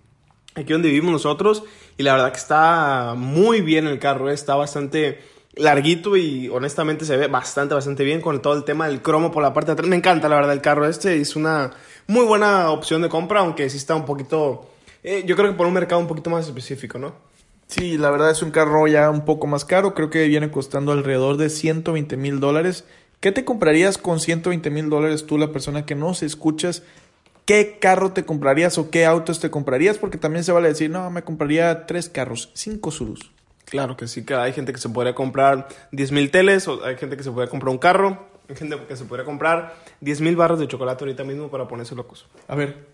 aquí 0.54 0.72
donde 0.72 0.88
vivimos 0.88 1.12
nosotros 1.12 1.64
y 1.96 2.02
la 2.02 2.12
verdad 2.12 2.32
que 2.32 2.38
está 2.38 3.14
muy 3.16 3.60
bien 3.60 3.86
el 3.86 3.98
carro, 3.98 4.30
eh, 4.30 4.34
está 4.34 4.54
bastante 4.54 5.20
larguito 5.54 6.16
y 6.16 6.48
honestamente 6.48 7.04
se 7.04 7.16
ve 7.16 7.26
bastante, 7.26 7.74
bastante 7.74 8.04
bien 8.04 8.20
con 8.20 8.40
todo 8.40 8.54
el 8.54 8.64
tema 8.64 8.86
del 8.88 9.02
cromo 9.02 9.30
por 9.30 9.42
la 9.42 9.52
parte 9.52 9.68
de 9.68 9.72
atrás. 9.72 9.88
Me 9.88 9.96
encanta 9.96 10.28
la 10.28 10.36
verdad 10.36 10.52
el 10.52 10.60
carro 10.60 10.86
este, 10.86 11.20
es 11.20 11.36
una 11.36 11.72
muy 12.06 12.24
buena 12.24 12.70
opción 12.70 13.02
de 13.02 13.08
compra, 13.08 13.40
aunque 13.40 13.68
sí 13.70 13.76
está 13.76 13.94
un 13.94 14.04
poquito, 14.04 14.66
eh, 15.02 15.24
yo 15.26 15.36
creo 15.36 15.50
que 15.50 15.56
por 15.56 15.66
un 15.66 15.74
mercado 15.74 16.00
un 16.00 16.08
poquito 16.08 16.30
más 16.30 16.46
específico, 16.46 16.98
¿no? 16.98 17.12
Sí, 17.66 17.96
la 17.96 18.10
verdad 18.10 18.30
es 18.30 18.42
un 18.42 18.50
carro 18.50 18.86
ya 18.86 19.08
un 19.08 19.24
poco 19.24 19.46
más 19.46 19.64
caro. 19.64 19.94
Creo 19.94 20.10
que 20.10 20.28
viene 20.28 20.50
costando 20.50 20.92
alrededor 20.92 21.38
de 21.38 21.48
120 21.48 22.18
mil 22.18 22.38
dólares. 22.38 22.84
¿Qué 23.20 23.32
te 23.32 23.46
comprarías 23.46 23.96
con 23.96 24.20
120 24.20 24.68
mil 24.68 24.90
dólares 24.90 25.26
tú, 25.26 25.38
la 25.38 25.52
persona 25.52 25.86
que 25.86 25.94
nos 25.94 26.22
escuchas? 26.22 26.82
¿Qué 27.46 27.78
carro 27.80 28.12
te 28.12 28.24
comprarías 28.24 28.76
o 28.76 28.90
qué 28.90 29.06
autos 29.06 29.40
te 29.40 29.50
comprarías? 29.50 29.96
Porque 29.96 30.18
también 30.18 30.44
se 30.44 30.52
vale 30.52 30.68
decir, 30.68 30.90
no, 30.90 31.08
me 31.10 31.22
compraría 31.22 31.86
tres 31.86 32.10
carros, 32.10 32.50
cinco 32.52 32.90
Surus. 32.90 33.30
Claro 33.72 33.96
que 33.96 34.06
sí, 34.06 34.22
que 34.26 34.34
hay 34.34 34.52
gente 34.52 34.70
que 34.74 34.78
se 34.78 34.90
podría 34.90 35.14
comprar 35.14 35.66
10 35.92 36.12
mil 36.12 36.30
teles, 36.30 36.68
o 36.68 36.84
hay 36.84 36.96
gente 36.98 37.16
que 37.16 37.22
se 37.22 37.30
podría 37.30 37.48
comprar 37.48 37.70
un 37.70 37.78
carro, 37.78 38.26
hay 38.46 38.54
gente 38.54 38.78
que 38.86 38.96
se 38.98 39.06
podría 39.06 39.24
comprar 39.24 39.74
10 40.02 40.20
mil 40.20 40.36
barras 40.36 40.58
de 40.58 40.68
chocolate 40.68 41.04
ahorita 41.04 41.24
mismo 41.24 41.48
para 41.48 41.66
ponerse 41.66 41.94
locos. 41.94 42.26
A 42.48 42.54
ver, 42.54 42.86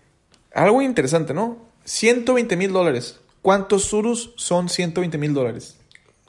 algo 0.53 0.81
interesante, 0.81 1.33
¿no? 1.33 1.57
120 1.83 2.55
mil 2.55 2.71
dólares. 2.71 3.19
¿Cuántos 3.41 3.83
Surus 3.83 4.31
son 4.37 4.69
120 4.69 5.17
mil 5.17 5.33
dólares? 5.33 5.77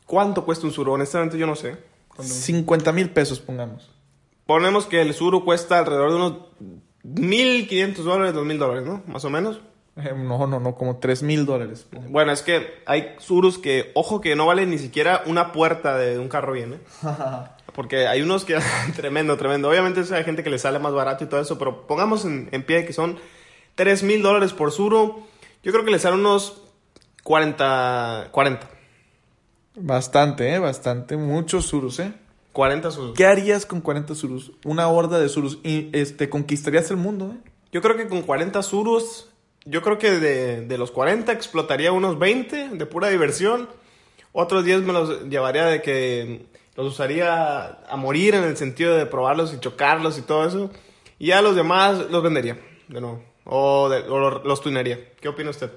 ¿Cuánto 0.04 0.45
cuesta 0.45 0.66
un 0.66 0.73
Suro? 0.73 0.95
Honestamente 0.95 1.38
yo 1.38 1.47
no 1.47 1.54
sé. 1.54 1.76
50 2.19 2.90
mil 2.90 3.11
pesos, 3.11 3.38
pongamos. 3.38 3.88
Ponemos 4.47 4.87
que 4.87 5.00
el 5.00 5.14
Suro 5.14 5.45
cuesta 5.45 5.78
alrededor 5.78 6.11
de 6.11 6.16
unos 6.16 6.33
1.500 7.04 7.95
dólares, 8.02 8.35
2.000 8.35 8.59
dólares, 8.59 8.85
¿no? 8.85 9.04
Más 9.07 9.25
o 9.25 9.30
menos. 9.30 9.61
No, 10.16 10.47
no, 10.47 10.61
no, 10.61 10.75
como 10.75 10.99
3 10.99 11.23
mil 11.23 11.47
dólares. 11.47 11.87
Bueno, 12.09 12.33
es 12.33 12.42
que 12.42 12.83
hay 12.87 13.14
Surus 13.19 13.59
que, 13.59 13.90
ojo, 13.95 14.21
que 14.21 14.37
no 14.37 14.47
valen 14.47 14.71
ni 14.71 14.78
siquiera 14.78 15.23
una 15.26 15.52
puerta 15.52 15.97
de 15.97 16.19
un 16.19 16.28
carro 16.28 16.52
bien, 16.52 16.75
¿eh? 16.75 16.78
Porque 17.75 18.07
hay 18.07 18.23
unos 18.23 18.45
que... 18.45 18.59
tremendo, 18.97 19.37
tremendo. 19.37 19.69
Obviamente 19.69 20.02
hay 20.14 20.25
gente 20.25 20.42
que 20.42 20.50
le 20.50 20.59
sale 20.59 20.78
más 20.78 20.92
barato 20.92 21.25
y 21.25 21.26
todo 21.28 21.40
eso, 21.40 21.59
pero 21.59 21.87
pongamos 21.87 22.25
en, 22.25 22.49
en 22.52 22.64
pie 22.64 22.85
que 22.85 22.92
son 22.92 23.19
3.000 23.76 24.23
dólares 24.23 24.52
por 24.52 24.73
Suro. 24.73 25.21
Yo 25.62 25.73
creo 25.73 25.85
que 25.85 25.90
le 25.90 25.99
sale 25.99 26.16
unos 26.16 26.62
40... 27.23 28.28
40. 28.33 28.69
Bastante, 29.76 30.54
¿eh? 30.54 30.59
Bastante. 30.59 31.16
Muchos 31.16 31.66
Surus, 31.66 32.00
¿eh? 32.00 32.12
40 32.52 32.90
Surus. 32.90 33.16
¿Qué 33.16 33.26
harías 33.26 33.66
con 33.66 33.80
40 33.80 34.14
Surus? 34.14 34.52
Una 34.64 34.88
horda 34.88 35.19
de 35.21 35.28
Surus. 35.28 35.59
Y 35.62 35.90
este, 35.92 36.28
conquistarías 36.28 36.90
el 36.90 36.97
mundo, 36.97 37.33
¿eh? 37.33 37.50
Yo 37.73 37.80
creo 37.83 37.97
que 37.97 38.09
con 38.09 38.23
40 38.23 38.62
Surus, 38.62 39.30
yo 39.64 39.83
creo 39.83 39.99
que 39.99 40.11
de, 40.12 40.67
de 40.67 40.79
los 40.79 40.90
40 40.90 41.33
explotaría 41.33 41.93
unos 41.93 42.19
20 42.19 42.71
de 42.71 42.87
pura 42.87 43.09
diversión. 43.09 43.69
Otros 44.33 44.64
10 44.64 44.83
me 44.83 44.93
los 44.93 45.29
llevaría 45.29 45.64
de 45.67 45.83
que 45.83 46.47
los 46.76 46.87
usaría 46.87 47.81
a 47.88 47.97
morir 47.97 48.35
en 48.35 48.45
el 48.45 48.57
sentido 48.57 48.97
de 48.97 49.07
probarlos 49.07 49.52
y 49.52 49.59
chocarlos 49.61 50.19
y 50.19 50.23
todo 50.23 50.47
eso. 50.47 50.71
Y 51.19 51.29
ya 51.29 51.43
los 51.43 51.57
demás 51.57 52.07
los 52.11 52.23
vendería, 52.23 52.59
de 52.88 53.00
nuevo. 53.00 53.23
O, 53.45 53.88
de- 53.88 54.09
o 54.09 54.19
lo- 54.19 54.43
los 54.45 54.61
tunearía. 54.61 54.99
¿Qué 55.21 55.29
opina 55.29 55.50
usted? 55.50 55.71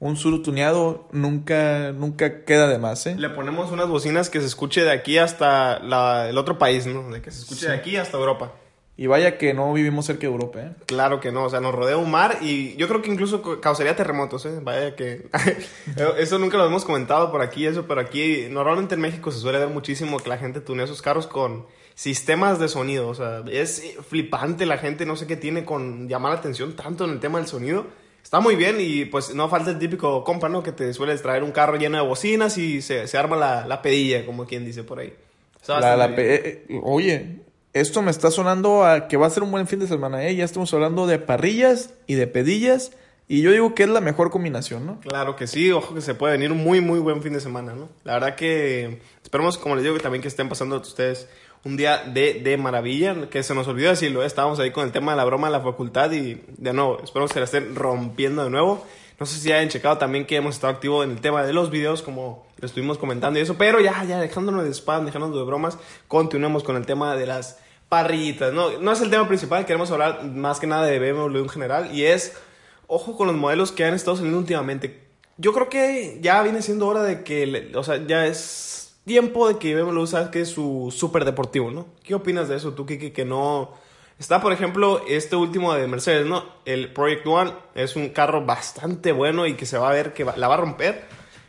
Un 0.00 0.16
Suru 0.16 0.42
tuneado 0.42 1.08
nunca, 1.10 1.90
nunca 1.92 2.44
queda 2.44 2.68
de 2.68 2.78
más, 2.78 3.04
¿eh? 3.08 3.16
Le 3.18 3.30
ponemos 3.30 3.72
unas 3.72 3.88
bocinas 3.88 4.30
que 4.30 4.38
se 4.40 4.46
escuche 4.46 4.84
de 4.84 4.92
aquí 4.92 5.18
hasta 5.18 5.80
la- 5.80 6.28
el 6.28 6.38
otro 6.38 6.56
país, 6.56 6.86
¿no? 6.86 7.10
De 7.10 7.20
que 7.20 7.32
se 7.32 7.40
escuche 7.40 7.66
de 7.66 7.74
aquí 7.74 7.96
hasta 7.96 8.16
Europa. 8.16 8.52
Y 9.00 9.06
vaya 9.06 9.38
que 9.38 9.54
no 9.54 9.72
vivimos 9.72 10.06
cerca 10.06 10.22
de 10.22 10.26
Europa, 10.26 10.58
¿eh? 10.60 10.72
Claro 10.86 11.20
que 11.20 11.30
no, 11.30 11.44
o 11.44 11.48
sea, 11.48 11.60
nos 11.60 11.72
rodea 11.72 11.96
un 11.96 12.10
mar 12.10 12.38
y 12.42 12.74
yo 12.74 12.88
creo 12.88 13.00
que 13.00 13.08
incluso 13.08 13.60
causaría 13.60 13.94
terremotos, 13.94 14.44
¿eh? 14.44 14.58
Vaya 14.60 14.96
que... 14.96 15.28
eso 16.18 16.40
nunca 16.40 16.56
lo 16.56 16.66
hemos 16.66 16.84
comentado 16.84 17.30
por 17.30 17.40
aquí, 17.40 17.64
eso, 17.64 17.86
pero 17.86 18.00
aquí 18.00 18.48
normalmente 18.50 18.96
en 18.96 19.00
México 19.00 19.30
se 19.30 19.38
suele 19.38 19.60
ver 19.60 19.68
muchísimo 19.68 20.18
que 20.18 20.28
la 20.28 20.36
gente 20.36 20.60
tunea 20.60 20.88
sus 20.88 21.00
carros 21.00 21.28
con 21.28 21.66
sistemas 21.94 22.58
de 22.58 22.66
sonido. 22.66 23.06
O 23.06 23.14
sea, 23.14 23.44
es 23.48 23.96
flipante 24.08 24.66
la 24.66 24.78
gente, 24.78 25.06
no 25.06 25.14
sé 25.14 25.28
qué 25.28 25.36
tiene 25.36 25.64
con 25.64 26.08
llamar 26.08 26.32
la 26.32 26.38
atención 26.40 26.74
tanto 26.74 27.04
en 27.04 27.10
el 27.10 27.20
tema 27.20 27.38
del 27.38 27.46
sonido. 27.46 27.86
Está 28.20 28.40
muy 28.40 28.56
bien 28.56 28.78
y 28.80 29.04
pues 29.04 29.32
no 29.32 29.48
falta 29.48 29.70
el 29.70 29.78
típico 29.78 30.24
compa, 30.24 30.48
¿no? 30.48 30.64
Que 30.64 30.72
te 30.72 30.92
suele 30.92 31.16
traer 31.18 31.44
un 31.44 31.52
carro 31.52 31.76
lleno 31.76 31.98
de 31.98 32.04
bocinas 32.04 32.58
y 32.58 32.82
se, 32.82 33.06
se 33.06 33.16
arma 33.16 33.36
la, 33.36 33.64
la, 33.64 33.80
pedilla, 33.80 34.26
como 34.26 34.44
quien 34.44 34.64
dice 34.64 34.82
por 34.82 34.98
ahí. 34.98 35.14
La, 35.68 35.96
la 35.96 36.16
pe 36.16 36.34
eh, 36.34 36.80
oye, 36.82 37.42
esto 37.80 38.02
me 38.02 38.10
está 38.10 38.30
sonando 38.30 38.84
a 38.84 39.08
que 39.08 39.16
va 39.16 39.26
a 39.26 39.30
ser 39.30 39.42
un 39.42 39.50
buen 39.50 39.66
fin 39.66 39.78
de 39.78 39.86
semana, 39.86 40.24
¿eh? 40.26 40.34
Ya 40.34 40.44
estamos 40.44 40.72
hablando 40.74 41.06
de 41.06 41.18
parrillas 41.18 41.94
y 42.06 42.14
de 42.14 42.26
pedillas. 42.26 42.92
Y 43.30 43.42
yo 43.42 43.52
digo 43.52 43.74
que 43.74 43.82
es 43.82 43.88
la 43.90 44.00
mejor 44.00 44.30
combinación, 44.30 44.86
¿no? 44.86 45.00
Claro 45.00 45.36
que 45.36 45.46
sí, 45.46 45.70
ojo 45.70 45.94
que 45.94 46.00
se 46.00 46.14
puede 46.14 46.32
venir 46.32 46.50
un 46.50 46.64
muy, 46.64 46.80
muy 46.80 46.98
buen 46.98 47.22
fin 47.22 47.34
de 47.34 47.40
semana, 47.40 47.74
¿no? 47.74 47.90
La 48.04 48.14
verdad 48.14 48.36
que 48.36 49.02
esperemos, 49.22 49.58
como 49.58 49.74
les 49.74 49.84
digo, 49.84 49.94
que 49.94 50.02
también 50.02 50.22
que 50.22 50.28
estén 50.28 50.48
pasando 50.48 50.78
ustedes 50.78 51.28
un 51.64 51.76
día 51.76 51.98
de, 51.98 52.34
de 52.34 52.56
maravilla, 52.56 53.28
que 53.28 53.42
se 53.42 53.54
nos 53.54 53.68
olvidó 53.68 53.90
decirlo, 53.90 54.22
¿eh? 54.22 54.26
estábamos 54.26 54.58
ahí 54.60 54.70
con 54.70 54.84
el 54.84 54.92
tema 54.92 55.12
de 55.12 55.18
la 55.18 55.24
broma 55.24 55.48
de 55.48 55.52
la 55.52 55.60
facultad 55.60 56.10
y 56.12 56.42
de 56.56 56.72
nuevo, 56.72 57.00
espero 57.02 57.26
que 57.26 57.34
se 57.34 57.40
la 57.40 57.44
estén 57.44 57.74
rompiendo 57.74 58.44
de 58.44 58.50
nuevo. 58.50 58.86
No 59.20 59.26
sé 59.26 59.40
si 59.40 59.52
hayan 59.52 59.68
checado 59.68 59.98
también 59.98 60.26
que 60.26 60.36
hemos 60.36 60.54
estado 60.54 60.72
activos 60.72 61.04
en 61.04 61.10
el 61.10 61.20
tema 61.20 61.44
de 61.44 61.52
los 61.52 61.70
videos, 61.70 62.02
como 62.02 62.46
lo 62.56 62.66
estuvimos 62.66 62.98
comentando 62.98 63.38
y 63.38 63.42
eso, 63.42 63.56
pero 63.58 63.80
ya, 63.80 64.04
ya, 64.04 64.20
dejándonos 64.20 64.64
de 64.64 64.70
spam, 64.72 65.04
dejándonos 65.04 65.36
de 65.36 65.44
bromas, 65.44 65.76
continuemos 66.06 66.62
con 66.62 66.76
el 66.76 66.86
tema 66.86 67.16
de 67.16 67.26
las 67.26 67.58
parrillitas. 67.88 68.52
No, 68.52 68.78
no 68.78 68.92
es 68.92 69.00
el 69.00 69.10
tema 69.10 69.26
principal, 69.26 69.66
queremos 69.66 69.90
hablar 69.90 70.24
más 70.24 70.60
que 70.60 70.66
nada 70.66 70.86
de 70.86 70.98
BMW 70.98 71.38
en 71.38 71.48
general 71.48 71.94
y 71.94 72.04
es, 72.04 72.36
ojo 72.86 73.16
con 73.16 73.26
los 73.26 73.36
modelos 73.36 73.72
que 73.72 73.84
han 73.84 73.94
estado 73.94 74.16
saliendo 74.16 74.38
últimamente. 74.38 75.08
Yo 75.36 75.52
creo 75.52 75.68
que 75.68 76.18
ya 76.20 76.42
viene 76.42 76.62
siendo 76.62 76.86
hora 76.88 77.02
de 77.02 77.22
que, 77.22 77.70
o 77.74 77.84
sea, 77.84 78.04
ya 78.06 78.26
es 78.26 78.96
tiempo 79.06 79.48
de 79.48 79.58
que 79.58 79.74
BMW 79.74 80.04
sabes 80.06 80.28
que 80.28 80.40
es 80.42 80.50
su 80.50 80.94
super 80.94 81.24
deportivo, 81.24 81.70
¿no? 81.70 81.86
¿Qué 82.02 82.14
opinas 82.14 82.48
de 82.48 82.56
eso 82.56 82.74
tú, 82.74 82.86
Kiki, 82.86 83.10
que 83.10 83.24
no... 83.24 83.72
Está, 84.18 84.40
por 84.40 84.52
ejemplo, 84.52 85.04
este 85.08 85.36
último 85.36 85.72
de 85.74 85.86
Mercedes, 85.86 86.26
¿no? 86.26 86.44
El 86.64 86.92
Project 86.92 87.24
One 87.26 87.52
es 87.76 87.94
un 87.94 88.08
carro 88.08 88.44
bastante 88.44 89.12
bueno 89.12 89.46
y 89.46 89.54
que 89.54 89.64
se 89.64 89.78
va 89.78 89.90
a 89.90 89.92
ver 89.92 90.12
que 90.12 90.24
la 90.24 90.48
va 90.48 90.54
a 90.54 90.58
romper. 90.58 91.04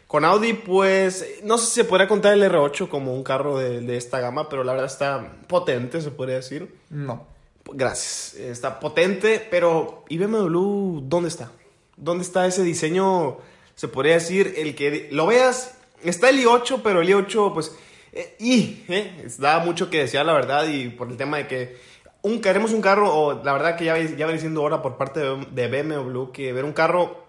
Con 0.10 0.26
Audi, 0.26 0.54
pues, 0.54 1.24
no 1.44 1.60
sé 1.60 1.68
si 1.68 1.72
se 1.74 1.84
podría 1.84 2.08
contar 2.08 2.34
el 2.34 2.42
R8 2.42 2.90
como 2.90 3.14
un 3.14 3.22
carro 3.22 3.60
de, 3.60 3.82
de, 3.82 3.96
esta 3.96 4.20
gama, 4.20 4.50
pero 4.50 4.64
la 4.64 4.72
verdad 4.72 4.88
está 4.88 5.34
potente, 5.46 6.02
se 6.02 6.10
podría 6.10 6.38
decir. 6.38 6.76
No. 6.90 7.28
Gracias. 7.72 8.34
Está 8.34 8.80
potente, 8.80 9.48
pero 9.52 10.06
¿y 10.10 10.18
BMW 10.18 11.02
dónde 11.04 11.30
está? 11.30 11.52
¿Dónde 11.96 12.24
está 12.24 12.48
ese 12.48 12.64
diseño? 12.64 13.38
Se 13.76 13.88
podría 13.88 14.16
decir, 14.16 14.56
el 14.58 14.74
que 14.74 15.10
lo 15.12 15.28
veas, 15.28 15.78
está 16.04 16.30
el 16.30 16.44
i8, 16.44 16.82
pero 16.84 17.02
el 17.02 17.10
i8, 17.10 17.54
pues, 17.54 17.76
eh, 18.12 18.36
y, 18.40 18.84
eh, 18.88 19.28
da 19.38 19.60
mucho 19.60 19.92
que 19.92 20.00
desear, 20.00 20.26
la 20.26 20.34
verdad, 20.34 20.68
y 20.68 20.90
por 20.90 21.08
el 21.12 21.18
tema 21.18 21.38
de 21.38 21.46
que 21.46 21.78
un, 22.24 22.42
queremos 22.42 22.72
un 22.72 22.82
carro, 22.82 23.14
o 23.14 23.44
la 23.44 23.54
verdad 23.54 23.78
que 23.78 23.86
ya, 23.86 23.96
ya 23.96 24.26
viene 24.26 24.40
siendo 24.40 24.64
hora 24.64 24.82
por 24.82 24.98
parte 24.98 25.20
de, 25.20 25.46
de 25.52 25.84
BMW, 25.84 26.32
que 26.32 26.52
ver 26.52 26.66
un 26.66 26.74
carro 26.74 27.24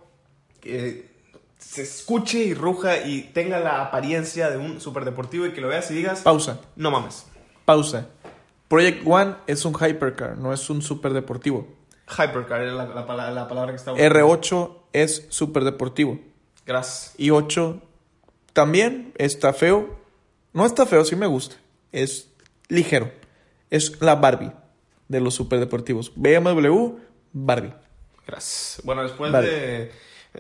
que 0.62 1.09
se 1.60 1.82
escuche 1.82 2.38
y 2.38 2.54
ruja 2.54 3.06
y 3.06 3.22
tenga 3.32 3.60
la 3.60 3.82
apariencia 3.82 4.50
de 4.50 4.56
un 4.56 4.80
superdeportivo 4.80 5.46
y 5.46 5.52
que 5.52 5.60
lo 5.60 5.68
veas 5.68 5.90
y 5.90 5.94
digas... 5.94 6.22
Pausa. 6.22 6.60
No 6.74 6.90
mames. 6.90 7.26
Pausa. 7.64 8.08
Project 8.68 9.02
One 9.06 9.34
es 9.46 9.64
un 9.64 9.74
hypercar, 9.74 10.38
no 10.38 10.52
es 10.52 10.68
un 10.70 10.82
superdeportivo. 10.82 11.68
Hypercar 12.08 12.62
es 12.62 12.72
la, 12.72 12.86
la, 12.86 13.30
la, 13.30 13.48
palabra 13.48 13.72
que 13.72 13.76
está 13.76 13.92
R8 13.92 14.76
es 14.92 15.26
superdeportivo. 15.28 16.18
Gracias. 16.66 17.14
Y 17.18 17.30
8 17.30 17.80
también 18.52 19.12
está 19.16 19.52
feo. 19.52 19.96
No 20.52 20.66
está 20.66 20.86
feo, 20.86 21.04
sí 21.04 21.14
me 21.14 21.26
gusta. 21.26 21.56
Es 21.92 22.30
ligero. 22.68 23.12
Es 23.70 24.00
la 24.00 24.16
Barbie 24.16 24.52
de 25.08 25.20
los 25.20 25.34
superdeportivos. 25.34 26.12
BMW, 26.16 26.96
Barbie. 27.32 27.74
Gracias. 28.26 28.80
Bueno, 28.84 29.02
después 29.02 29.30
Barbie. 29.32 29.50
de 29.50 29.92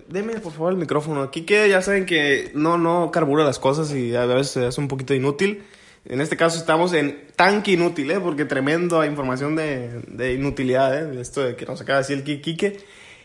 Deme 0.08 0.38
por 0.38 0.52
favor 0.52 0.72
el 0.72 0.78
micrófono. 0.78 1.22
Aquí 1.22 1.42
que 1.42 1.68
ya 1.68 1.82
saben 1.82 2.06
que 2.06 2.52
no, 2.54 2.78
no 2.78 3.10
carbura 3.10 3.44
las 3.44 3.58
cosas 3.58 3.92
y 3.92 4.14
a 4.14 4.24
veces 4.24 4.56
es 4.56 4.78
un 4.78 4.88
poquito 4.88 5.14
inútil. 5.14 5.64
En 6.04 6.20
este 6.20 6.36
caso 6.36 6.58
estamos 6.58 6.92
en 6.92 7.26
tanque 7.36 7.72
inútil, 7.72 8.10
¿eh? 8.10 8.20
porque 8.20 8.44
tremendo 8.44 9.04
información 9.04 9.56
de, 9.56 10.00
de 10.06 10.34
inutilidad, 10.34 10.96
¿eh? 10.96 11.20
esto 11.20 11.42
de 11.42 11.56
que 11.56 11.66
nos 11.66 11.80
acaba 11.80 11.98
de 11.98 12.04
decir 12.04 12.24
el 12.24 12.40
Kike. 12.40 12.78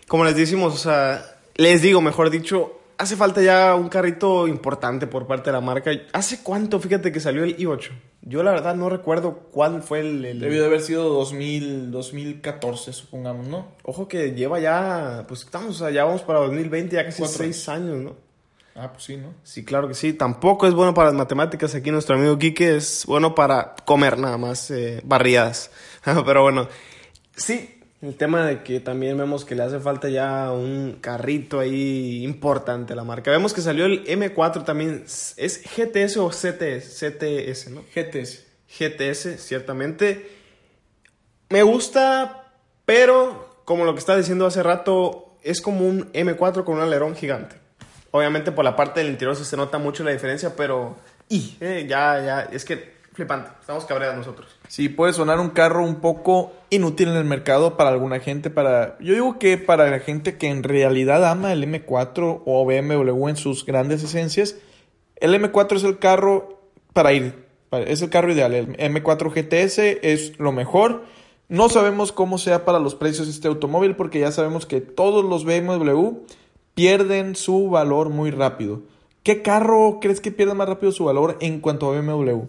Como 0.08 0.26
les 0.26 0.36
decimos, 0.36 0.74
o 0.74 0.78
sea, 0.78 1.38
les 1.56 1.82
digo, 1.82 2.02
mejor 2.02 2.30
dicho, 2.30 2.80
hace 2.98 3.16
falta 3.16 3.42
ya 3.42 3.76
un 3.76 3.90
carrito 3.90 4.48
importante 4.48 5.08
por 5.08 5.28
parte 5.28 5.50
de 5.50 5.54
la 5.54 5.62
marca. 5.62 5.92
¿Hace 6.14 6.42
cuánto, 6.44 6.80
fíjate, 6.80 7.12
que 7.12 7.20
salió 7.20 7.44
el 7.44 7.58
i8? 7.58 7.92
Yo 8.22 8.42
la 8.44 8.52
verdad 8.52 8.76
no 8.76 8.90
recuerdo 8.90 9.48
cuál 9.52 9.84
fue 9.84 10.00
el... 10.00 10.26
el... 10.26 10.40
Debió 10.40 10.62
de 10.62 10.68
haber 10.68 10.82
sido 10.82 11.10
2000, 11.10 11.92
2014, 11.92 12.94
supongamos, 12.94 13.48
¿no? 13.48 13.68
Ojo 13.84 14.08
que 14.08 14.32
lleva 14.32 14.60
ya, 14.60 15.26
pues 15.28 15.42
estamos, 15.42 15.76
o 15.76 15.80
sea, 15.86 15.92
ya 15.92 16.06
vamos 16.06 16.24
para 16.24 16.40
2020, 16.40 16.96
ya 16.96 17.06
casi 17.06 17.20
Cuatro. 17.20 17.38
seis 17.38 17.70
años, 17.70 17.98
¿no? 17.98 18.16
Ah, 18.76 18.92
pues 18.92 19.06
sí, 19.06 19.16
¿no? 19.16 19.34
Sí, 19.44 19.64
claro 19.64 19.88
que 19.88 19.94
sí. 19.94 20.12
Tampoco 20.14 20.68
es 20.68 20.74
bueno 20.74 20.94
para 20.94 21.10
las 21.10 21.16
matemáticas 21.18 21.74
aquí 21.76 21.92
nuestro 21.92 22.16
amigo 22.18 22.38
Quique, 22.38 22.76
es 22.76 23.06
bueno 23.06 23.34
para 23.34 23.76
comer 23.86 24.18
nada 24.18 24.38
más 24.38 24.70
eh, 24.72 25.02
barriadas. 25.06 25.72
Pero 26.26 26.42
bueno, 26.42 26.68
sí, 27.36 27.80
el 28.06 28.16
tema 28.16 28.46
de 28.46 28.62
que 28.62 28.80
también 28.80 29.18
vemos 29.18 29.46
que 29.46 29.56
le 29.56 29.64
hace 29.64 29.80
falta 29.80 30.10
ya 30.10 30.52
un 30.52 31.00
carrito 31.02 31.60
ahí 31.60 32.24
importante 32.24 32.94
a 32.94 32.96
la 32.96 33.04
marca. 33.04 33.32
Vemos 33.32 33.54
que 33.54 33.62
salió 33.62 33.86
el 33.86 34.06
M4 34.06 34.64
también. 34.64 35.04
¿Es 35.06 35.64
GTS 35.64 36.18
o 36.18 36.30
CTS? 36.30 37.00
CTS, 37.00 37.72
¿no? 37.72 37.84
GTS. 37.94 38.46
GTS, 38.68 39.40
ciertamente. 39.40 40.30
Me 41.50 41.64
gusta, 41.64 42.52
pero 42.86 43.62
como 43.66 43.86
lo 43.86 43.94
que 43.94 44.00
estaba 44.00 44.18
diciendo 44.18 44.46
hace 44.46 44.62
rato, 44.62 45.38
es 45.42 45.62
como 45.62 45.88
un 45.88 46.12
M4 46.14 46.64
con 46.64 46.76
un 46.76 46.82
alerón 46.82 47.16
gigante. 47.16 47.56
Obviamente 48.12 48.52
por 48.52 48.64
la 48.64 48.76
parte 48.76 49.00
del 49.00 49.10
interior 49.10 49.36
se 49.36 49.58
nota 49.58 49.78
mucho 49.78 50.04
la 50.04 50.12
diferencia, 50.12 50.56
pero... 50.56 50.96
Y, 51.28 51.58
eh, 51.60 51.86
ya, 51.90 52.24
ya, 52.24 52.42
es 52.52 52.66
que 52.66 52.95
flipante. 53.16 53.50
Estamos 53.60 53.86
cabreados 53.86 54.18
nosotros. 54.18 54.48
Sí, 54.68 54.90
puede 54.90 55.14
sonar 55.14 55.40
un 55.40 55.50
carro 55.50 55.84
un 55.84 55.96
poco 55.96 56.52
inútil 56.70 57.10
en 57.10 57.16
el 57.16 57.26
mercado 57.26 57.78
para 57.78 57.90
alguna 57.90 58.20
gente. 58.20 58.50
Para, 58.50 58.98
yo 59.00 59.14
digo 59.14 59.40
que 59.40 59.58
para 59.58 59.90
la 59.90 60.00
gente 60.00 60.38
que 60.38 60.50
en 60.50 60.64
realidad 60.64 61.26
ama 61.26 61.54
el 61.54 61.64
M4 61.64 62.44
o 62.46 62.66
BMW 62.66 63.28
en 63.30 63.38
sus 63.38 63.66
grandes 63.66 64.04
esencias, 64.04 64.58
el 65.16 65.34
M4 65.34 65.78
es 65.78 65.84
el 65.84 65.98
carro 65.98 66.62
para 66.94 67.14
ir. 67.14 67.46
Es 67.72 68.02
el 68.02 68.10
carro 68.10 68.32
ideal. 68.32 68.54
El 68.54 68.78
M4 68.78 69.32
GTS 69.34 69.80
es 70.02 70.40
lo 70.40 70.52
mejor. 70.52 71.04
No 71.48 71.70
sabemos 71.70 72.12
cómo 72.12 72.38
sea 72.38 72.66
para 72.66 72.80
los 72.80 72.96
precios 72.96 73.28
este 73.28 73.48
automóvil 73.48 73.96
porque 73.96 74.20
ya 74.20 74.32
sabemos 74.32 74.66
que 74.66 74.82
todos 74.82 75.24
los 75.24 75.46
BMW 75.46 76.18
pierden 76.74 77.36
su 77.36 77.70
valor 77.70 78.10
muy 78.10 78.32
rápido. 78.32 78.82
¿Qué 79.24 79.42
carro 79.42 80.00
crees 80.02 80.22
que 80.22 80.32
pierde 80.32 80.54
más 80.54 80.68
rápido 80.70 80.92
su 80.92 81.06
valor 81.06 81.38
en 81.40 81.60
cuanto 81.60 81.92
a 81.92 82.00
BMW? 82.00 82.44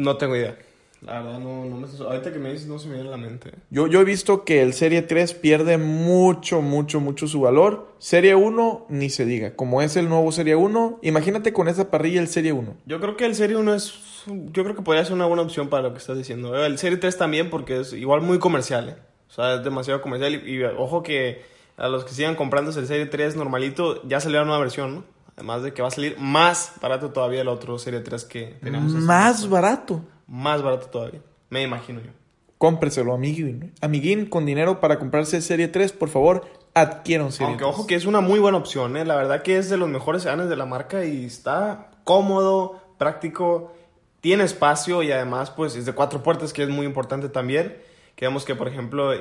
No 0.00 0.16
tengo 0.16 0.34
idea. 0.34 0.56
La 1.02 1.20
verdad, 1.20 1.38
no, 1.38 1.66
no 1.66 1.76
me... 1.76 1.86
Ahorita 1.86 2.32
que 2.32 2.38
me 2.38 2.52
dices, 2.52 2.66
no 2.66 2.78
se 2.78 2.88
me 2.88 2.94
viene 2.94 3.08
a 3.08 3.12
la 3.12 3.16
mente. 3.18 3.52
Yo, 3.70 3.86
yo 3.86 4.00
he 4.00 4.04
visto 4.04 4.44
que 4.44 4.62
el 4.62 4.72
Serie 4.72 5.02
3 5.02 5.34
pierde 5.34 5.76
mucho, 5.76 6.62
mucho, 6.62 7.00
mucho 7.00 7.26
su 7.26 7.42
valor. 7.42 7.94
Serie 7.98 8.34
1, 8.34 8.86
ni 8.88 9.10
se 9.10 9.26
diga. 9.26 9.56
Como 9.56 9.82
es 9.82 9.96
el 9.96 10.08
nuevo 10.08 10.32
Serie 10.32 10.56
1, 10.56 11.00
imagínate 11.02 11.52
con 11.52 11.68
esa 11.68 11.90
parrilla 11.90 12.20
el 12.20 12.28
Serie 12.28 12.52
1. 12.52 12.76
Yo 12.86 13.00
creo 13.00 13.16
que 13.16 13.26
el 13.26 13.34
Serie 13.34 13.56
1 13.56 13.74
es... 13.74 13.94
Yo 14.26 14.62
creo 14.62 14.74
que 14.74 14.82
podría 14.82 15.04
ser 15.04 15.14
una 15.14 15.26
buena 15.26 15.42
opción 15.42 15.68
para 15.68 15.82
lo 15.82 15.92
que 15.92 15.98
estás 15.98 16.16
diciendo. 16.16 16.54
El 16.64 16.78
Serie 16.78 16.96
3 16.96 17.16
también 17.16 17.50
porque 17.50 17.80
es 17.80 17.92
igual 17.92 18.22
muy 18.22 18.38
comercial, 18.38 18.90
¿eh? 18.90 18.96
O 19.28 19.32
sea, 19.32 19.56
es 19.56 19.64
demasiado 19.64 20.00
comercial. 20.00 20.34
Y, 20.34 20.56
y 20.56 20.62
ojo 20.64 21.02
que 21.02 21.42
a 21.76 21.88
los 21.88 22.04
que 22.04 22.12
sigan 22.12 22.36
comprándose 22.36 22.80
el 22.80 22.86
Serie 22.86 23.06
3 23.06 23.36
normalito, 23.36 24.06
ya 24.06 24.20
salió 24.20 24.38
la 24.38 24.44
nueva 24.44 24.60
versión, 24.60 24.94
¿no? 24.94 25.04
Además 25.40 25.62
de 25.62 25.72
que 25.72 25.80
va 25.80 25.88
a 25.88 25.90
salir 25.90 26.18
más 26.18 26.74
barato 26.82 27.12
todavía 27.12 27.40
el 27.40 27.48
otro 27.48 27.78
Serie 27.78 28.00
3 28.00 28.26
que 28.26 28.58
teníamos. 28.62 28.92
¿Más 28.92 29.48
barato? 29.48 30.02
Más 30.26 30.60
barato 30.60 30.88
todavía. 30.88 31.22
Me 31.48 31.62
imagino 31.62 31.98
yo. 32.02 32.10
Cómpreselo, 32.58 33.14
amiguín. 33.14 33.72
Amiguín, 33.80 34.26
con 34.26 34.44
dinero 34.44 34.80
para 34.80 34.98
comprarse 34.98 35.40
Serie 35.40 35.68
3, 35.68 35.92
por 35.92 36.10
favor, 36.10 36.44
adquiera 36.74 37.24
un 37.24 37.32
Serie 37.32 37.46
Aunque 37.46 37.64
3. 37.64 37.74
ojo 37.74 37.86
que 37.86 37.94
es 37.94 38.04
una 38.04 38.20
muy 38.20 38.38
buena 38.38 38.58
opción, 38.58 38.98
¿eh? 38.98 39.06
La 39.06 39.16
verdad 39.16 39.40
que 39.40 39.56
es 39.56 39.70
de 39.70 39.78
los 39.78 39.88
mejores 39.88 40.24
sedanes 40.24 40.50
de 40.50 40.56
la 40.56 40.66
marca 40.66 41.06
y 41.06 41.24
está 41.24 41.90
cómodo, 42.04 42.78
práctico, 42.98 43.72
tiene 44.20 44.44
espacio 44.44 45.02
y 45.02 45.10
además 45.10 45.50
pues 45.50 45.74
es 45.74 45.86
de 45.86 45.94
cuatro 45.94 46.22
puertas 46.22 46.52
que 46.52 46.64
es 46.64 46.68
muy 46.68 46.84
importante 46.84 47.30
también. 47.30 47.78
Que 48.14 48.26
vemos 48.26 48.44
que, 48.44 48.54
por 48.54 48.68
ejemplo, 48.68 49.14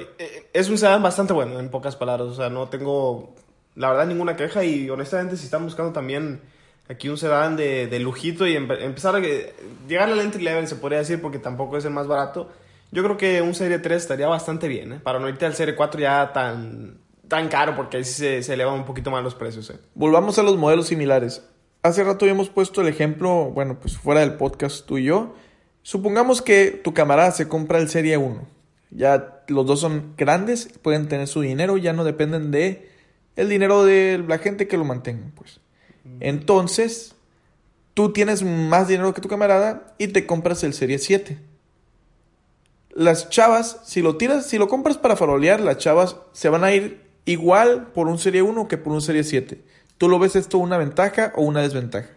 es 0.51 0.67
un 0.69 0.77
sedán 0.77 1.01
bastante 1.01 1.31
bueno, 1.31 1.61
en 1.61 1.69
pocas 1.69 1.95
palabras. 1.95 2.27
O 2.27 2.35
sea, 2.35 2.49
no 2.49 2.67
tengo 2.67 3.33
la 3.75 3.89
verdad 3.89 4.07
ninguna 4.07 4.35
queja 4.35 4.63
y 4.63 4.89
honestamente 4.89 5.37
si 5.37 5.45
están 5.45 5.63
buscando 5.63 5.91
también 5.91 6.41
aquí 6.87 7.09
un 7.09 7.17
sedán 7.17 7.55
de, 7.55 7.87
de 7.87 7.99
lujito 7.99 8.47
y 8.47 8.55
empe 8.55 8.83
empezar 8.83 9.15
a 9.15 9.19
llegar 9.19 10.09
al 10.09 10.19
entry 10.19 10.43
level 10.43 10.67
se 10.67 10.75
podría 10.75 10.99
decir 10.99 11.21
porque 11.21 11.39
tampoco 11.39 11.77
es 11.77 11.85
el 11.85 11.91
más 11.91 12.07
barato, 12.07 12.49
yo 12.91 13.03
creo 13.03 13.17
que 13.17 13.41
un 13.41 13.53
Serie 13.53 13.79
3 13.79 14.01
estaría 14.01 14.27
bastante 14.27 14.67
bien, 14.67 14.93
¿eh? 14.93 14.99
para 15.01 15.19
no 15.19 15.29
irte 15.29 15.45
al 15.45 15.53
Serie 15.53 15.75
4 15.75 16.01
ya 16.01 16.33
tan, 16.33 16.97
tan 17.27 17.47
caro 17.47 17.75
porque 17.75 17.97
ahí 17.97 18.03
se, 18.03 18.41
se 18.43 18.53
elevan 18.53 18.73
un 18.73 18.85
poquito 18.85 19.11
más 19.11 19.23
los 19.23 19.35
precios. 19.35 19.69
¿eh? 19.69 19.79
Volvamos 19.93 20.39
a 20.39 20.43
los 20.43 20.57
modelos 20.57 20.87
similares. 20.87 21.43
Hace 21.83 22.03
rato 22.03 22.25
habíamos 22.25 22.49
puesto 22.49 22.81
el 22.81 22.87
ejemplo, 22.87 23.51
bueno, 23.51 23.79
pues 23.79 23.97
fuera 23.97 24.21
del 24.21 24.33
podcast 24.33 24.85
tú 24.85 24.97
y 24.97 25.05
yo, 25.05 25.33
Supongamos 25.81 26.41
que 26.41 26.71
tu 26.71 26.93
camarada 26.93 27.31
se 27.31 27.47
compra 27.47 27.79
el 27.79 27.89
Serie 27.89 28.17
1. 28.17 28.47
Ya 28.91 29.43
los 29.47 29.65
dos 29.65 29.79
son 29.79 30.13
grandes, 30.17 30.69
pueden 30.81 31.07
tener 31.07 31.27
su 31.27 31.41
dinero, 31.41 31.77
ya 31.77 31.93
no 31.93 32.03
dependen 32.03 32.51
de 32.51 32.89
el 33.35 33.49
dinero 33.49 33.83
de 33.83 34.23
la 34.27 34.37
gente 34.37 34.67
que 34.67 34.77
lo 34.77 34.85
mantenga, 34.85 35.27
pues. 35.35 35.59
Entonces, 36.19 37.15
tú 37.93 38.11
tienes 38.11 38.43
más 38.43 38.87
dinero 38.87 39.13
que 39.13 39.21
tu 39.21 39.27
camarada 39.27 39.93
y 39.97 40.07
te 40.07 40.25
compras 40.25 40.63
el 40.63 40.73
Serie 40.73 40.99
7. 40.99 41.37
Las 42.91 43.29
chavas, 43.29 43.81
si 43.85 44.01
lo 44.01 44.17
tiras, 44.17 44.47
si 44.47 44.57
lo 44.57 44.67
compras 44.67 44.97
para 44.97 45.15
farolear, 45.15 45.61
las 45.61 45.77
chavas 45.77 46.17
se 46.31 46.49
van 46.49 46.63
a 46.63 46.71
ir 46.71 47.01
igual 47.25 47.87
por 47.93 48.07
un 48.07 48.17
Serie 48.17 48.41
1 48.41 48.67
que 48.67 48.77
por 48.77 48.93
un 48.93 49.01
Serie 49.01 49.23
7. 49.23 49.61
¿Tú 49.97 50.09
lo 50.09 50.17
ves 50.17 50.35
esto 50.35 50.57
una 50.57 50.77
ventaja 50.77 51.33
o 51.35 51.43
una 51.43 51.61
desventaja? 51.61 52.09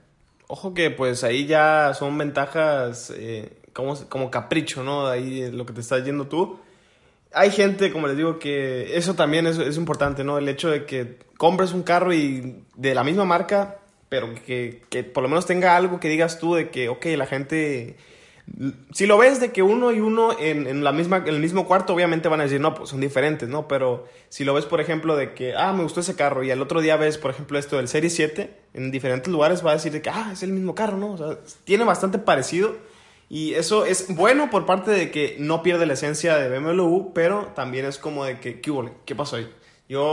Ojo 0.47 0.75
que 0.75 0.91
pues 0.91 1.25
ahí 1.25 1.47
ya 1.47 1.93
son 1.95 2.17
ventajas 2.17 3.13
eh, 3.17 3.59
como, 3.73 3.97
como 4.09 4.31
capricho, 4.31 4.83
¿no? 4.83 5.07
Ahí 5.07 5.51
lo 5.51 5.67
que 5.67 5.73
te 5.73 5.81
estás 5.81 6.05
yendo 6.05 6.27
tú. 6.27 6.59
Hay 7.35 7.51
gente, 7.51 7.93
como 7.93 8.07
les 8.07 8.17
digo, 8.17 8.39
que 8.39 8.97
eso 8.97 9.15
también 9.15 9.47
es, 9.47 9.59
es 9.59 9.77
importante, 9.77 10.25
¿no? 10.25 10.39
El 10.39 10.49
hecho 10.49 10.71
de 10.71 10.85
que 10.85 11.19
compres 11.37 11.73
un 11.73 11.83
carro 11.83 12.13
y 12.13 12.65
de 12.77 12.95
la 12.95 13.05
misma 13.05 13.25
marca, 13.25 13.79
pero 14.09 14.35
que, 14.47 14.83
que 14.91 15.05
por 15.05 15.23
lo 15.23 15.29
menos 15.29 15.47
tenga 15.47 15.77
algo 15.77 16.01
que 16.01 16.09
digas 16.09 16.39
tú 16.39 16.55
de 16.55 16.71
que, 16.71 16.89
ok, 16.89 17.07
la 17.17 17.27
gente 17.27 17.97
si 18.93 19.07
lo 19.07 19.17
ves 19.19 19.41
de 19.41 19.53
que 19.53 19.63
uno 19.63 19.93
y 19.93 20.01
uno 20.01 20.37
en, 20.39 20.67
en, 20.67 20.85
la 20.85 20.93
misma, 20.93 21.19
en 21.19 21.29
el 21.29 21.41
mismo 21.41 21.67
cuarto, 21.67 21.95
obviamente 21.95 22.29
van 22.29 22.41
a 22.41 22.45
decir, 22.45 22.61
no, 22.61 22.75
pues 22.75 22.91
son 22.91 23.01
diferentes, 23.01 23.49
¿no? 23.49 23.69
Pero 23.69 24.07
si 24.29 24.45
lo 24.45 24.53
ves, 24.53 24.67
por 24.67 24.81
ejemplo, 24.81 25.17
de 25.17 25.33
que, 25.33 25.55
ah, 25.57 25.73
me 25.73 25.83
gustó 25.83 26.01
ese 26.01 26.17
carro, 26.17 26.43
y 26.43 26.51
al 26.51 26.61
otro 26.61 26.81
día 26.81 26.97
ves, 26.97 27.19
por 27.19 27.31
ejemplo, 27.31 27.59
esto 27.59 27.77
del 27.77 27.89
Serie 27.89 28.11
7, 28.11 28.55
en 28.75 28.91
diferentes 28.91 29.33
lugares 29.33 29.65
va 29.65 29.71
a 29.71 29.75
decir 29.75 29.93
de 29.93 30.03
que, 30.03 30.11
ah, 30.11 30.31
es 30.33 30.43
el 30.43 30.53
mismo 30.53 30.75
carro, 30.75 30.97
¿no? 30.97 31.13
O 31.13 31.19
sea, 31.19 31.39
tiene 31.65 31.85
bastante 31.85 32.19
parecido. 32.19 32.77
Y 33.33 33.55
eso 33.55 33.87
es 33.87 34.15
bueno 34.15 34.51
por 34.51 34.67
parte 34.67 34.91
de 34.91 35.11
que 35.11 35.37
no 35.39 35.63
pierde 35.63 35.87
la 35.87 35.95
esencia 35.95 36.37
de 36.37 36.51
BMW, 36.51 37.15
pero 37.15 37.47
también 37.55 37.87
es 37.87 37.97
como 37.97 38.27
de 38.27 38.39
que, 38.39 38.61
¿qué, 38.61 38.93
¿Qué 39.07 39.17
pasó 39.17 39.37
ahí? 39.37 39.51
Yo, 39.89 40.05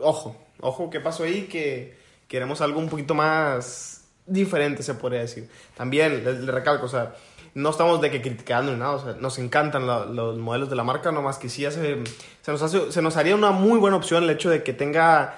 ojo, 0.00 0.36
ojo, 0.60 0.88
¿qué 0.88 1.00
pasó 1.00 1.24
ahí? 1.24 1.48
Que 1.48 1.98
queremos 2.28 2.60
algo 2.60 2.78
un 2.78 2.88
poquito 2.88 3.14
más 3.14 4.04
diferente, 4.26 4.84
se 4.84 4.94
podría 4.94 5.22
decir. 5.22 5.50
También, 5.76 6.22
le, 6.22 6.52
recalco, 6.52 6.86
o 6.86 6.88
sea, 6.88 7.16
no 7.54 7.70
estamos 7.70 8.00
de 8.00 8.12
que 8.12 8.22
criticando 8.22 8.70
ni 8.70 8.78
nada, 8.78 8.92
o 8.92 9.02
sea, 9.02 9.14
nos 9.14 9.40
encantan 9.40 9.84
los 10.14 10.38
modelos 10.38 10.70
de 10.70 10.76
la 10.76 10.84
marca, 10.84 11.10
nomás 11.10 11.38
que 11.38 11.48
sí 11.48 11.68
se 11.68 11.98
nos, 12.46 12.62
hace, 12.62 12.92
se 12.92 13.02
nos 13.02 13.16
haría 13.16 13.34
una 13.34 13.50
muy 13.50 13.80
buena 13.80 13.96
opción 13.96 14.22
el 14.22 14.30
hecho 14.30 14.50
de 14.50 14.62
que 14.62 14.72
tenga 14.72 15.36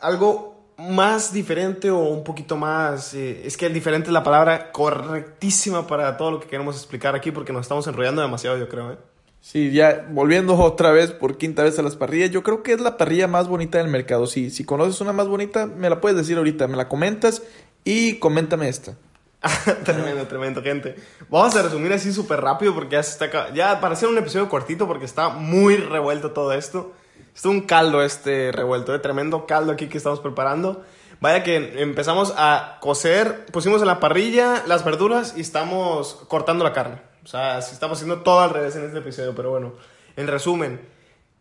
algo 0.00 0.57
más 0.78 1.32
diferente 1.32 1.90
o 1.90 1.98
un 1.98 2.22
poquito 2.22 2.56
más, 2.56 3.12
eh, 3.12 3.42
es 3.44 3.56
que 3.56 3.66
el 3.66 3.74
diferente 3.74 4.08
es 4.08 4.12
la 4.12 4.22
palabra 4.22 4.70
correctísima 4.70 5.86
para 5.86 6.16
todo 6.16 6.30
lo 6.30 6.40
que 6.40 6.46
queremos 6.46 6.76
explicar 6.76 7.16
aquí 7.16 7.32
porque 7.32 7.52
nos 7.52 7.62
estamos 7.62 7.86
enrollando 7.88 8.22
demasiado, 8.22 8.56
yo 8.56 8.68
creo. 8.68 8.92
¿eh? 8.92 8.98
Sí, 9.40 9.72
ya 9.72 10.06
volviendo 10.10 10.56
otra 10.56 10.92
vez 10.92 11.10
por 11.10 11.36
quinta 11.36 11.64
vez 11.64 11.78
a 11.80 11.82
las 11.82 11.96
parrillas, 11.96 12.30
yo 12.30 12.44
creo 12.44 12.62
que 12.62 12.72
es 12.72 12.80
la 12.80 12.96
parrilla 12.96 13.26
más 13.26 13.48
bonita 13.48 13.78
del 13.78 13.88
mercado. 13.88 14.26
Si, 14.26 14.50
si 14.50 14.64
conoces 14.64 15.00
una 15.00 15.12
más 15.12 15.26
bonita, 15.26 15.66
me 15.66 15.90
la 15.90 16.00
puedes 16.00 16.16
decir 16.16 16.36
ahorita, 16.36 16.68
me 16.68 16.76
la 16.76 16.88
comentas 16.88 17.42
y 17.82 18.18
coméntame 18.20 18.68
esta. 18.68 18.96
tremendo, 19.84 20.26
tremendo, 20.26 20.62
gente. 20.62 20.94
Vamos 21.28 21.56
a 21.56 21.62
resumir 21.62 21.92
así 21.92 22.12
súper 22.12 22.40
rápido 22.40 22.74
porque 22.74 22.92
ya 22.92 23.02
se 23.02 23.12
está... 23.12 23.52
Ya 23.52 23.80
para 23.80 23.94
hacer 23.94 24.08
un 24.08 24.18
episodio 24.18 24.48
cortito 24.48 24.86
porque 24.86 25.04
está 25.04 25.28
muy 25.28 25.76
revuelto 25.76 26.30
todo 26.30 26.52
esto. 26.52 26.92
Es 27.38 27.44
un 27.44 27.60
caldo 27.60 28.02
este 28.02 28.50
revuelto, 28.50 28.90
de 28.90 28.98
tremendo 28.98 29.46
caldo 29.46 29.70
aquí 29.70 29.86
que 29.86 29.98
estamos 29.98 30.18
preparando. 30.18 30.82
Vaya 31.20 31.44
que 31.44 31.80
empezamos 31.80 32.34
a 32.36 32.78
cocer, 32.80 33.46
pusimos 33.52 33.80
en 33.80 33.86
la 33.86 34.00
parrilla 34.00 34.64
las 34.66 34.84
verduras 34.84 35.34
y 35.36 35.42
estamos 35.42 36.14
cortando 36.26 36.64
la 36.64 36.72
carne. 36.72 37.00
O 37.22 37.28
sea, 37.28 37.58
estamos 37.58 37.98
haciendo 37.98 38.22
todo 38.22 38.40
al 38.40 38.50
revés 38.50 38.74
en 38.74 38.86
este 38.86 38.98
episodio, 38.98 39.36
pero 39.36 39.50
bueno. 39.50 39.74
En 40.16 40.26
resumen, 40.26 40.80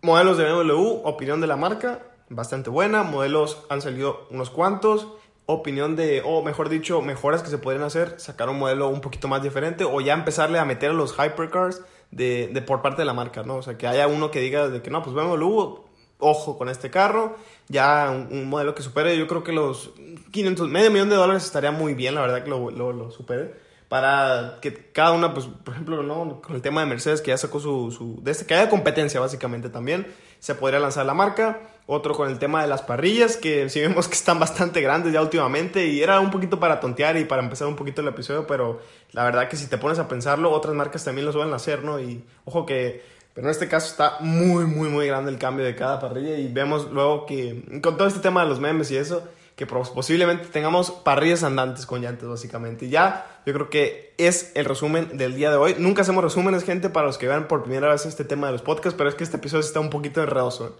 modelos 0.03 0.37
de 0.37 0.43
BMW, 0.43 1.01
opinión 1.03 1.41
de 1.41 1.47
la 1.47 1.55
marca, 1.55 2.03
bastante 2.29 2.69
buena. 2.69 3.01
Modelos 3.01 3.65
han 3.67 3.81
salido 3.81 4.27
unos 4.29 4.51
cuantos 4.51 5.07
opinión 5.47 5.95
de, 5.95 6.21
o 6.23 6.43
mejor 6.43 6.69
dicho, 6.69 7.01
mejoras 7.01 7.41
que 7.41 7.49
se 7.49 7.57
podrían 7.57 7.83
hacer, 7.83 8.19
sacar 8.19 8.49
un 8.49 8.59
modelo 8.59 8.89
un 8.89 9.01
poquito 9.01 9.27
más 9.27 9.41
diferente 9.41 9.83
o 9.83 9.99
ya 10.01 10.13
empezarle 10.13 10.59
a 10.59 10.65
meter 10.65 10.91
a 10.91 10.93
los 10.93 11.13
hypercars 11.13 11.81
de, 12.11 12.49
de 12.53 12.61
por 12.61 12.81
parte 12.81 13.01
de 13.01 13.05
la 13.05 13.13
marca, 13.13 13.43
¿no? 13.43 13.55
O 13.55 13.61
sea, 13.63 13.77
que 13.77 13.87
haya 13.87 14.07
uno 14.07 14.29
que 14.29 14.41
diga 14.41 14.67
de 14.67 14.81
que 14.81 14.91
no, 14.91 15.01
pues 15.01 15.15
BMW, 15.15 15.86
ojo 16.19 16.57
con 16.57 16.69
este 16.69 16.89
carro, 16.89 17.35
ya 17.67 18.09
un, 18.09 18.49
modelo 18.49 18.73
que 18.73 18.83
supere, 18.83 19.17
yo 19.17 19.27
creo 19.27 19.43
que 19.43 19.51
los 19.51 19.91
500, 20.31 20.69
medio 20.69 20.91
millón 20.91 21.09
de 21.09 21.15
dólares 21.15 21.45
estaría 21.45 21.71
muy 21.71 21.93
bien, 21.93 22.15
la 22.15 22.21
verdad 22.21 22.43
que 22.43 22.49
lo, 22.49 22.71
lo, 22.71 23.11
supere 23.11 23.67
para 23.87 24.57
que 24.61 24.91
cada 24.91 25.13
una, 25.13 25.33
pues, 25.33 25.45
por 25.45 25.73
ejemplo, 25.73 26.03
¿no? 26.03 26.41
con 26.41 26.55
el 26.55 26.61
tema 26.61 26.81
de 26.81 26.87
Mercedes, 26.87 27.21
que 27.21 27.29
ya 27.29 27.37
sacó 27.37 27.59
su, 27.59 27.91
su 27.91 28.21
este, 28.29 28.45
que 28.45 28.53
haya 28.53 28.69
competencia 28.69 29.19
básicamente 29.19 29.69
también, 29.69 30.07
se 30.39 30.55
podría 30.55 30.79
lanzar 30.79 31.05
la 31.05 31.13
marca. 31.13 31.61
Otro 31.89 32.13
con 32.13 32.29
el 32.29 32.37
tema 32.37 32.61
de 32.61 32.67
las 32.67 32.81
parrillas, 32.81 33.37
que 33.37 33.69
sí 33.69 33.79
vemos 33.79 34.09
que 34.09 34.15
están 34.15 34.39
bastante 34.39 34.81
grandes 34.81 35.13
ya 35.13 35.21
últimamente 35.21 35.87
y 35.87 36.01
era 36.01 36.19
un 36.19 36.31
poquito 36.31 36.59
para 36.59 36.81
tontear 36.81 37.15
y 37.15 37.23
para 37.23 37.41
empezar 37.41 37.65
un 37.69 37.77
poquito 37.77 38.01
el 38.01 38.09
episodio, 38.09 38.45
pero 38.45 38.81
la 39.13 39.23
verdad 39.23 39.47
que 39.47 39.55
si 39.55 39.67
te 39.67 39.77
pones 39.77 39.97
a 39.97 40.09
pensarlo, 40.09 40.51
otras 40.51 40.75
marcas 40.75 41.05
también 41.05 41.25
lo 41.25 41.31
suelen 41.31 41.53
hacer, 41.53 41.85
¿no? 41.85 41.97
Y 42.01 42.25
ojo 42.43 42.65
que, 42.65 43.01
pero 43.37 43.49
en 43.49 43.51
este 43.51 43.67
caso 43.67 43.85
está 43.85 44.17
muy, 44.19 44.65
muy, 44.65 44.89
muy 44.89 45.05
grande 45.05 45.29
el 45.29 45.37
cambio 45.37 45.63
de 45.63 45.75
cada 45.75 45.99
parrilla 45.99 46.39
y 46.39 46.51
vemos 46.51 46.89
luego 46.89 47.27
que 47.27 47.61
con 47.83 47.95
todo 47.95 48.07
este 48.07 48.19
tema 48.19 48.41
de 48.41 48.49
los 48.49 48.59
memes 48.59 48.89
y 48.89 48.97
eso, 48.97 49.21
que 49.55 49.67
posiblemente 49.67 50.47
tengamos 50.47 50.89
parrillas 50.89 51.43
andantes 51.43 51.85
con 51.85 52.01
llantas, 52.01 52.27
básicamente. 52.27 52.87
Y 52.87 52.89
ya, 52.89 53.41
yo 53.45 53.53
creo 53.53 53.69
que 53.69 54.15
es 54.17 54.53
el 54.55 54.65
resumen 54.65 55.19
del 55.19 55.35
día 55.35 55.51
de 55.51 55.57
hoy. 55.57 55.75
Nunca 55.77 56.01
hacemos 56.01 56.23
resúmenes, 56.23 56.63
gente, 56.63 56.89
para 56.89 57.05
los 57.05 57.19
que 57.19 57.27
vean 57.27 57.47
por 57.47 57.61
primera 57.61 57.89
vez 57.89 58.07
este 58.07 58.25
tema 58.25 58.47
de 58.47 58.53
los 58.53 58.63
podcasts, 58.63 58.97
pero 58.97 59.07
es 59.07 59.13
que 59.13 59.23
este 59.23 59.37
episodio 59.37 59.63
está 59.63 59.81
un 59.81 59.91
poquito 59.91 60.19
enredoso. 60.23 60.75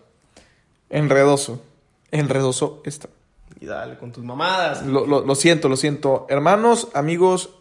Enredoso. 0.90 1.62
Enredoso 2.10 2.82
está. 2.86 3.08
Y 3.60 3.68
dale, 3.68 4.00
con 4.00 4.12
tus 4.12 4.24
mamadas. 4.24 4.84
Lo, 4.84 5.06
lo, 5.06 5.24
lo 5.24 5.36
siento, 5.36 5.70
lo 5.70 5.78
siento. 5.78 6.26
Hermanos, 6.28 6.88
amigos, 6.96 7.52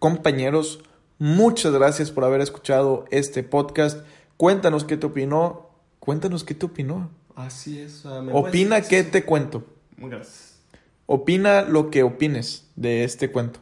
compañeros, 0.00 0.80
muchas 1.20 1.72
gracias 1.72 2.10
por 2.10 2.24
haber 2.24 2.40
escuchado 2.40 3.04
este 3.12 3.44
podcast. 3.44 4.00
Cuéntanos 4.40 4.84
qué 4.84 4.96
te 4.96 5.04
opinó. 5.04 5.68
Cuéntanos 5.98 6.44
qué 6.44 6.54
te 6.54 6.64
opinó. 6.64 7.10
Así 7.36 7.78
es. 7.78 8.06
Opina 8.32 8.80
qué 8.80 9.04
te 9.04 9.22
cuento. 9.22 9.64
Gracias. 9.98 10.62
Opina 11.04 11.60
lo 11.60 11.90
que 11.90 12.02
opines 12.04 12.64
de 12.74 13.04
este 13.04 13.30
cuento. 13.30 13.60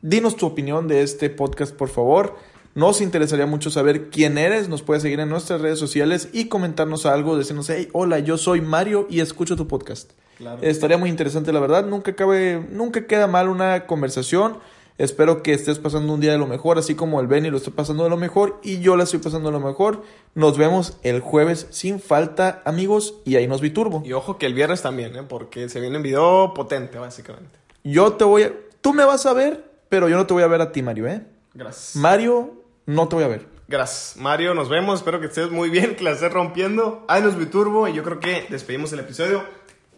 Dinos 0.00 0.36
tu 0.36 0.46
opinión 0.46 0.86
de 0.86 1.02
este 1.02 1.28
podcast, 1.28 1.74
por 1.74 1.88
favor. 1.88 2.36
Nos 2.76 3.00
interesaría 3.00 3.46
mucho 3.46 3.68
saber 3.68 4.10
quién 4.10 4.38
eres. 4.38 4.68
Nos 4.68 4.82
puedes 4.82 5.02
seguir 5.02 5.18
en 5.18 5.28
nuestras 5.28 5.60
redes 5.60 5.80
sociales 5.80 6.28
y 6.32 6.44
comentarnos 6.44 7.04
algo, 7.04 7.36
decirnos, 7.36 7.68
hey, 7.68 7.88
hola, 7.92 8.20
yo 8.20 8.38
soy 8.38 8.60
Mario 8.60 9.08
y 9.10 9.18
escucho 9.18 9.56
tu 9.56 9.66
podcast. 9.66 10.12
Claro. 10.38 10.62
Estaría 10.62 10.98
muy 10.98 11.10
interesante, 11.10 11.52
la 11.52 11.58
verdad. 11.58 11.84
Nunca, 11.84 12.14
cabe, 12.14 12.64
nunca 12.70 13.08
queda 13.08 13.26
mal 13.26 13.48
una 13.48 13.88
conversación. 13.88 14.58
Espero 15.02 15.42
que 15.42 15.52
estés 15.52 15.80
pasando 15.80 16.14
un 16.14 16.20
día 16.20 16.30
de 16.30 16.38
lo 16.38 16.46
mejor, 16.46 16.78
así 16.78 16.94
como 16.94 17.20
el 17.20 17.26
Benny 17.26 17.50
lo 17.50 17.56
está 17.56 17.72
pasando 17.72 18.04
de 18.04 18.10
lo 18.10 18.16
mejor 18.16 18.60
y 18.62 18.78
yo 18.78 18.94
la 18.94 19.02
estoy 19.02 19.18
pasando 19.18 19.48
de 19.48 19.52
lo 19.52 19.58
mejor. 19.58 20.04
Nos 20.36 20.56
vemos 20.56 20.96
el 21.02 21.18
jueves 21.18 21.66
sin 21.70 21.98
falta, 21.98 22.62
amigos, 22.64 23.16
y 23.24 23.34
ahí 23.34 23.48
nos 23.48 23.60
vi 23.60 23.70
turbo. 23.70 24.04
Y 24.06 24.12
ojo 24.12 24.38
que 24.38 24.46
el 24.46 24.54
viernes 24.54 24.80
también, 24.80 25.16
¿eh? 25.16 25.24
porque 25.28 25.68
se 25.68 25.80
viene 25.80 25.96
un 25.96 26.04
video 26.04 26.54
potente, 26.54 26.98
básicamente. 26.98 27.58
Yo 27.82 28.12
te 28.12 28.22
voy 28.22 28.44
a... 28.44 28.52
Tú 28.80 28.94
me 28.94 29.04
vas 29.04 29.26
a 29.26 29.32
ver, 29.32 29.68
pero 29.88 30.08
yo 30.08 30.16
no 30.16 30.24
te 30.24 30.34
voy 30.34 30.44
a 30.44 30.46
ver 30.46 30.60
a 30.60 30.70
ti, 30.70 30.82
Mario, 30.82 31.08
¿eh? 31.08 31.26
Gracias. 31.52 31.96
Mario, 31.96 32.62
no 32.86 33.08
te 33.08 33.16
voy 33.16 33.24
a 33.24 33.28
ver. 33.28 33.48
Gracias. 33.66 34.16
Mario, 34.16 34.54
nos 34.54 34.68
vemos. 34.68 35.00
Espero 35.00 35.18
que 35.18 35.26
estés 35.26 35.50
muy 35.50 35.68
bien, 35.68 35.96
que 35.96 36.04
la 36.04 36.12
estés 36.12 36.32
rompiendo. 36.32 37.04
Ahí 37.08 37.22
nos 37.22 37.36
vi 37.36 37.46
turbo 37.46 37.88
y 37.88 37.92
yo 37.92 38.04
creo 38.04 38.20
que 38.20 38.46
despedimos 38.48 38.92
el 38.92 39.00
episodio. 39.00 39.42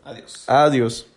Adiós. 0.03 0.45
Adiós. 0.47 1.09